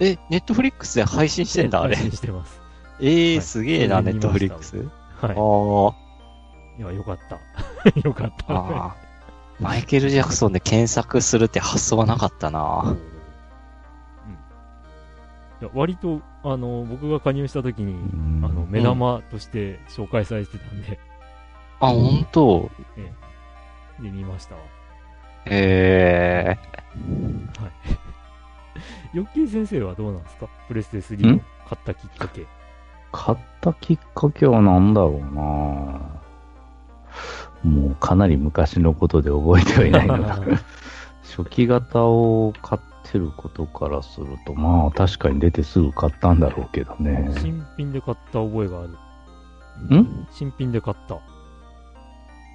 [0.00, 2.04] え、ネットフリックスで配信してんだ、あれ配。
[2.04, 2.60] 信してます。
[3.00, 4.76] えー、はいすげえな、ネットフリックス。
[4.76, 4.86] はい。
[5.30, 7.38] あいや、よかった。
[8.00, 8.54] よかった。
[8.54, 8.58] あ。
[8.58, 8.96] ああ。
[9.58, 12.96] マイケル・ジャクソンで検索するって発想はなかったうんな。
[15.60, 20.98] いや割と、あの、僕が加入した時に、うんあの、目玉として紹介されてたんで、
[21.80, 22.70] あ、ほんと
[24.02, 24.60] で、見ましたわ。
[25.46, 26.56] え
[29.14, 30.48] ヨッキー先生はどうなんですか？
[30.68, 31.40] プレステ3をん？
[31.40, 32.46] 買ったきっかけ。
[33.12, 35.40] 買ったきっかけは何だろうな
[37.64, 40.38] もうかなり昔のことで覚えてはいないのだ
[41.36, 42.80] 初期型を買っ
[43.10, 47.32] てることからすると、まあ確かに出てすぐ買ったんだろうけどね。
[47.38, 49.96] 新品で買った覚えがある。
[49.96, 50.26] ん？
[50.30, 51.14] 新品で買った。
[51.16, 51.20] う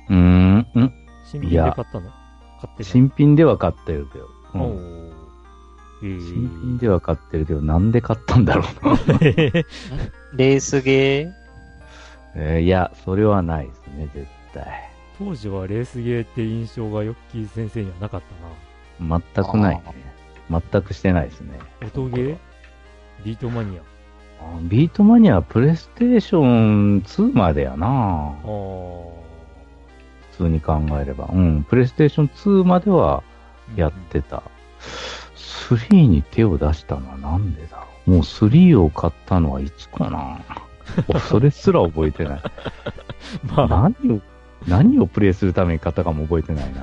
[0.09, 0.65] ーん、ん
[1.25, 2.09] 新品で買ったの？
[2.61, 2.83] 買ってた。
[2.83, 4.29] 新品では買ってるけど。
[4.53, 5.11] うん
[6.03, 8.65] えー新品では買ってるけど、なんで買ったんだろう
[10.35, 11.31] レースゲ
[12.35, 14.65] えーいや、それはないですね、絶対。
[15.17, 18.21] 当時はレースゲーって印象がヨッキー先生にはなかっ
[18.99, 19.21] たな。
[19.35, 19.83] 全くないね。
[20.71, 21.57] 全くしてないですね。
[21.81, 22.37] 音ゲー？
[23.23, 23.81] ビートマニア。
[24.41, 29.24] あビートマニアはプレイステーション2までやなあー
[30.37, 31.29] 普通に考えれば。
[31.31, 33.23] うん、プレイステーション2までは
[33.75, 34.43] やってた。
[35.69, 40.39] 3に手を出したのはなんでだもう3を買ったのはいつかな
[41.27, 42.41] それすら覚えてない。
[43.55, 44.21] まあ、何を、
[44.67, 46.81] 何をプレイするために買ったかも覚えてないな。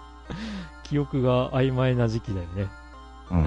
[0.84, 2.68] 記憶が曖昧な時期だよね。
[3.30, 3.46] うん。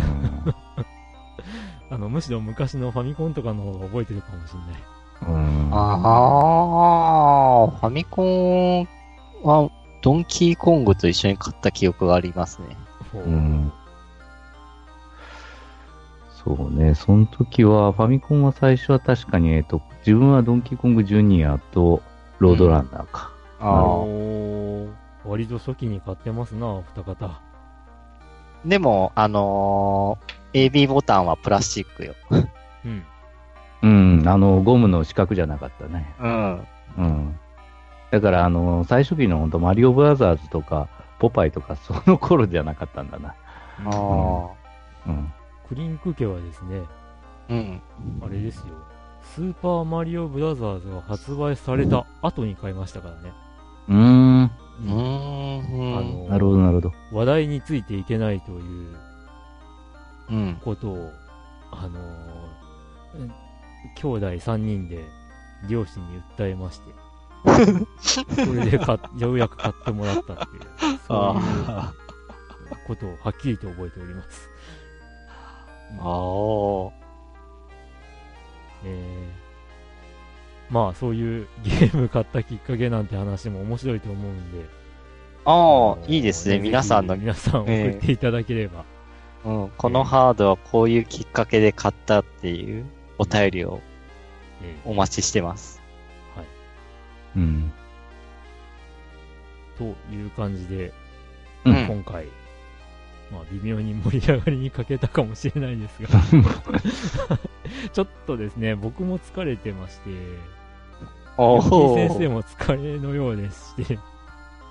[1.89, 4.81] あの、むしろ昔のファミコンとかの方が覚えてるかもしれない。
[5.21, 5.75] うんー。
[5.75, 8.23] ああ、ファミコ
[8.83, 8.96] ン
[9.43, 9.69] は、
[10.01, 12.77] ドンキーコングと一緒に買った記憶がありますね。
[13.13, 13.71] うん
[16.43, 22.01] そうね、その時は、ファミコンは最初は確かに、えっと、自分はドンキーコングジュニアと
[22.39, 23.31] ロードランナーか。
[23.59, 25.29] ああ。
[25.29, 27.41] 割と初期に買ってますな、お二方。
[28.65, 32.15] でも、あのー AB ボタンはプラスチックよ。
[32.85, 33.05] うん。
[33.83, 33.87] う
[34.23, 36.15] ん、あの、ゴムの四角じゃなかったね。
[36.19, 36.67] うん。
[36.97, 37.39] うん。
[38.11, 40.87] だから、あの、最初期の本当マリオブラザーズとか、
[41.19, 43.29] ポパイとか、その頃じゃなかったんだな。
[43.29, 43.33] あ
[43.85, 43.89] あ。
[45.07, 45.33] うん。
[45.67, 46.81] クリンク家はですね、
[47.49, 47.81] うん。
[48.21, 48.75] あれですよ。
[49.23, 53.31] スーパーマリオブラザーズが発売された後に買いましたからね。
[53.89, 54.43] うーん。
[54.43, 55.97] うーん。
[55.97, 56.93] あのなるほど、なるほど。
[57.11, 58.95] 話題についていけないという
[60.29, 60.61] うん。
[60.63, 61.11] ことを、
[61.71, 63.31] あのーうん
[63.95, 65.05] 兄弟3人で
[65.69, 66.91] 両親に訴えまして、
[67.99, 70.59] それでかようやく買ってもらったってい
[70.95, 71.93] う、そういうあ
[72.85, 74.49] ことをはっきりと覚えております。
[75.99, 76.01] あ。
[76.01, 76.91] あ
[78.85, 79.47] えー
[80.69, 84.65] まあそういうゲーム買ったきっかけなんて話も面白いと思うんで、
[85.45, 85.93] あ。
[85.93, 86.59] あいいですね。
[86.59, 88.83] 皆さんの、皆さん送っていただければ、
[89.45, 92.85] うん、このハードはこういうきっかけで買ったっていう
[93.17, 93.79] お便りを
[94.61, 95.76] えお待ちしてます。
[97.37, 97.71] うん。
[99.77, 100.93] という感じで、
[101.65, 102.25] うん今回、
[103.31, 106.09] まあ微妙に盛り上がりに欠けたかもしれないですが、
[107.93, 110.09] ちょっとですね、僕も疲れてまして。
[111.37, 113.99] 先生も疲れのようですして、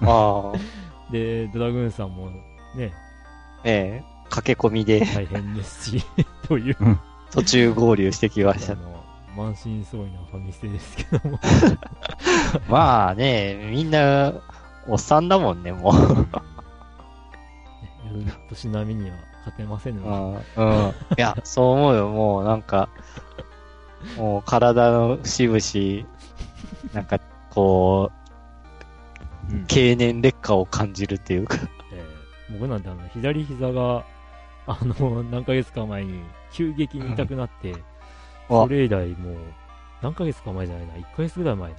[0.00, 0.58] ああ。
[1.12, 2.30] で、ドラグーンさんも
[2.74, 2.92] ね、
[3.62, 4.04] ええ。
[4.30, 6.04] 駆け込みで大変ですし、
[6.48, 6.76] という、
[7.30, 8.72] 途中合流してきました。
[8.72, 9.05] あの、
[9.36, 11.38] 満身創痍なファミステですけども、
[12.68, 14.32] まあね、みんな、
[14.88, 15.94] おっさんだもんね、もう。
[18.16, 20.42] ね年並みには勝てませんうのん。
[20.56, 20.88] うん。
[20.88, 22.88] いや、そう思うよ、もうなんか、
[24.16, 26.08] もう体の節々、
[26.94, 27.18] なんか、
[27.50, 28.10] こ
[29.48, 31.58] で、うんう、経年劣化を感じるっていうか。
[31.92, 32.06] えー
[32.58, 34.04] 僕なんてあの、左膝が、
[34.68, 36.22] あの、何ヶ月か前に
[36.52, 37.82] 急激に痛くなって、うん
[38.48, 39.36] それ以来もう、
[40.02, 41.76] 何ヶ月か前じゃないな、1ヶ月ぐらい前だ。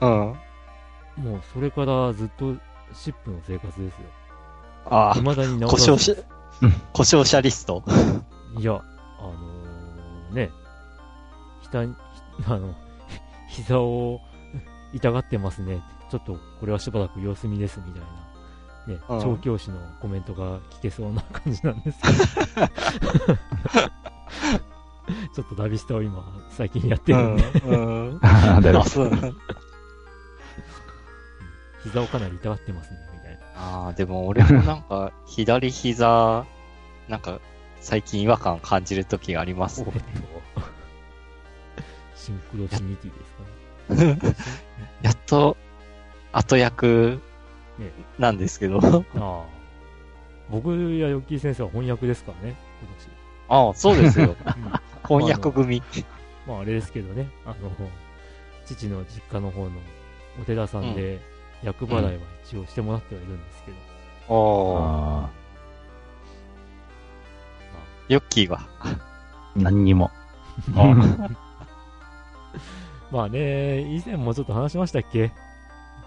[0.00, 0.10] うん。
[1.24, 2.54] もうそれからずっと
[2.92, 4.00] シップの生活ですよ。
[4.86, 6.24] ああ、未だに治故障しらず。、
[6.92, 7.82] 故障者リスト。
[8.58, 8.82] いや、
[9.18, 10.50] あのー、ね、
[11.62, 11.90] ひた、ひ
[12.46, 12.74] あの、
[13.48, 14.20] 膝を
[14.92, 15.82] 痛がってますね。
[16.10, 18.06] ちょっとこれはしばらく様子見ですみたいな。
[18.86, 22.08] ね、うん調教師のコメントが聞けそうな感じなんですけ
[22.60, 22.68] ど。
[25.34, 28.10] ちょっとダビスタを今、最近やってるんで、うん。
[28.10, 28.18] うん。
[28.22, 29.10] あだよあ、そう
[31.84, 33.38] 膝をかなり痛がってますね、みたいな。
[33.54, 36.44] ああ、でも俺もなんか、 左膝、
[37.08, 37.40] なんか、
[37.80, 39.92] 最近違和感感じる時がありますね。
[42.16, 43.12] シンクロシニティ
[43.96, 44.34] ですかね。
[45.02, 45.56] やっと、
[46.32, 47.20] 後役
[47.78, 48.80] ねなんですけど。
[48.80, 49.44] ああ。
[50.50, 52.56] 僕やヨッキー先生は翻訳ですからね、
[53.48, 54.36] ああ、そうですよ。
[55.06, 55.82] 翻訳組。
[56.46, 57.56] まああれですけどね、あの、
[58.66, 59.70] 父の実家の方の
[60.40, 61.20] お寺さんで、
[61.62, 62.10] 厄払いは
[62.44, 63.70] 一応してもらってはいるんですけ
[64.28, 64.80] ど、おー。
[65.24, 65.30] あ
[68.08, 68.60] ヨッキーは。
[68.80, 68.96] あ、
[69.56, 70.10] 何にも。
[73.10, 75.32] まあね、以前もちょっと話しましたっけ？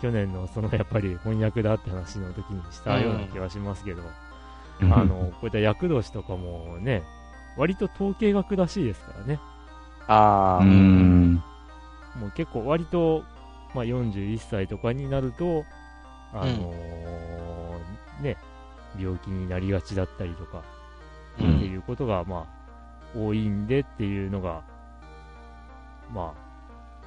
[0.02, 4.02] 去年のそのやっぱり翻訳だって話の時にしたような気がしますけど、
[4.82, 7.04] あの、こういった厄年とかもね、
[7.58, 9.40] 割と統計学らしいですからね。
[10.60, 11.36] うああ、ん。
[12.16, 13.24] もう結構割と、
[13.74, 15.66] まあ、41歳とかになると、
[16.34, 18.38] あのーね、
[19.00, 20.64] 病気になりがちだったりとか、
[21.40, 21.60] うってん。
[21.66, 22.48] いうことが、ま
[23.16, 24.64] あ、多いんでっていうのが、
[26.14, 26.34] ま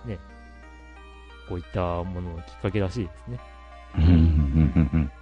[0.05, 0.19] あ、ね、
[1.49, 3.39] こういったもののきっかけらしいですね。
[3.97, 4.11] うんうん
[4.93, 5.13] うん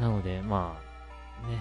[0.00, 0.76] なので、ま
[1.44, 1.58] あ、ね、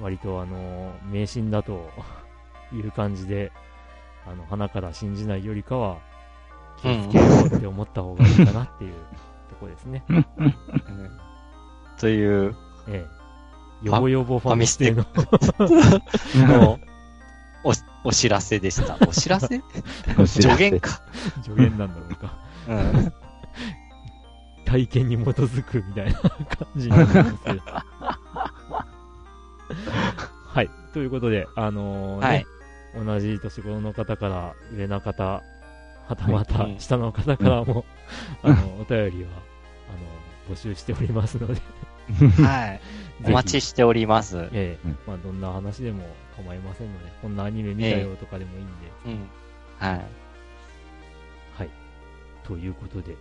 [0.00, 1.90] 割とあの、迷信だと
[2.72, 3.52] いう感じで、
[4.26, 5.98] あの、鼻から信じないよりかは、
[6.80, 8.94] 気をつけようって思った方がいいかなっていう
[9.48, 10.02] とこですね。
[11.98, 12.56] という、
[12.88, 13.24] ええ。
[13.82, 15.04] ヨボヨボファミステの、
[16.48, 16.78] の、
[17.64, 17.72] お、
[18.08, 18.96] お知らせでした。
[19.06, 19.60] お知らせ？
[20.18, 20.26] うん。
[20.26, 21.00] 助言か。
[21.42, 22.34] 助言なんだろうか。
[22.68, 23.12] うん。
[24.64, 26.38] 体験に基づくみたいな感
[26.76, 27.62] じになってますけど。
[30.94, 31.00] はい。
[31.00, 32.46] ということで、あのーねはい。
[33.04, 35.42] 同じ年頃の方から上の方、
[36.06, 37.84] はたまたうん下の方からも、
[38.42, 39.30] あの、お便りは、
[39.88, 41.60] あの、募集しておりますので、
[42.42, 42.80] はい。
[43.26, 44.48] お待ちしております。
[44.52, 46.04] ええうんまあ、どんな話でも
[46.36, 48.72] 構いませんので、こんなアニメ見たよとかでもいいんで、
[49.06, 49.28] うん。
[49.78, 50.00] はい。
[51.56, 51.70] はい。
[52.44, 53.16] ということで、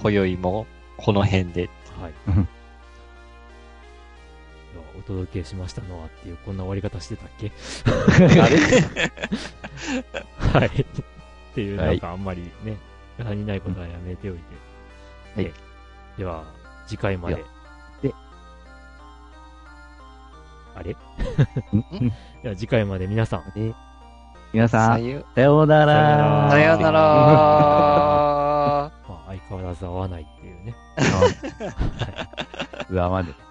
[0.00, 0.66] 今宵も、
[0.96, 1.70] この辺で。
[2.00, 2.12] はい。
[4.98, 7.52] お届けしましたのはっていう、こんな終わり方してたっけ？
[10.52, 10.60] あれ？
[10.60, 10.68] はい。
[10.68, 10.72] っ
[11.54, 12.76] ていう、はいなんかあんまりね、
[13.18, 14.42] 柄にないことはやめておいて。
[15.36, 15.52] はいえ
[16.18, 16.44] では、
[16.86, 17.44] 次回までで。
[18.08, 18.14] で
[20.74, 20.96] あれ？
[21.72, 21.82] うん？
[22.42, 23.72] では次回まで皆さん、で
[24.52, 26.48] 皆さん、さよさようなら。
[26.50, 27.00] さようなら。
[29.08, 30.74] まあ、相変わらず会わないっていうね。
[32.90, 33.32] うわまで。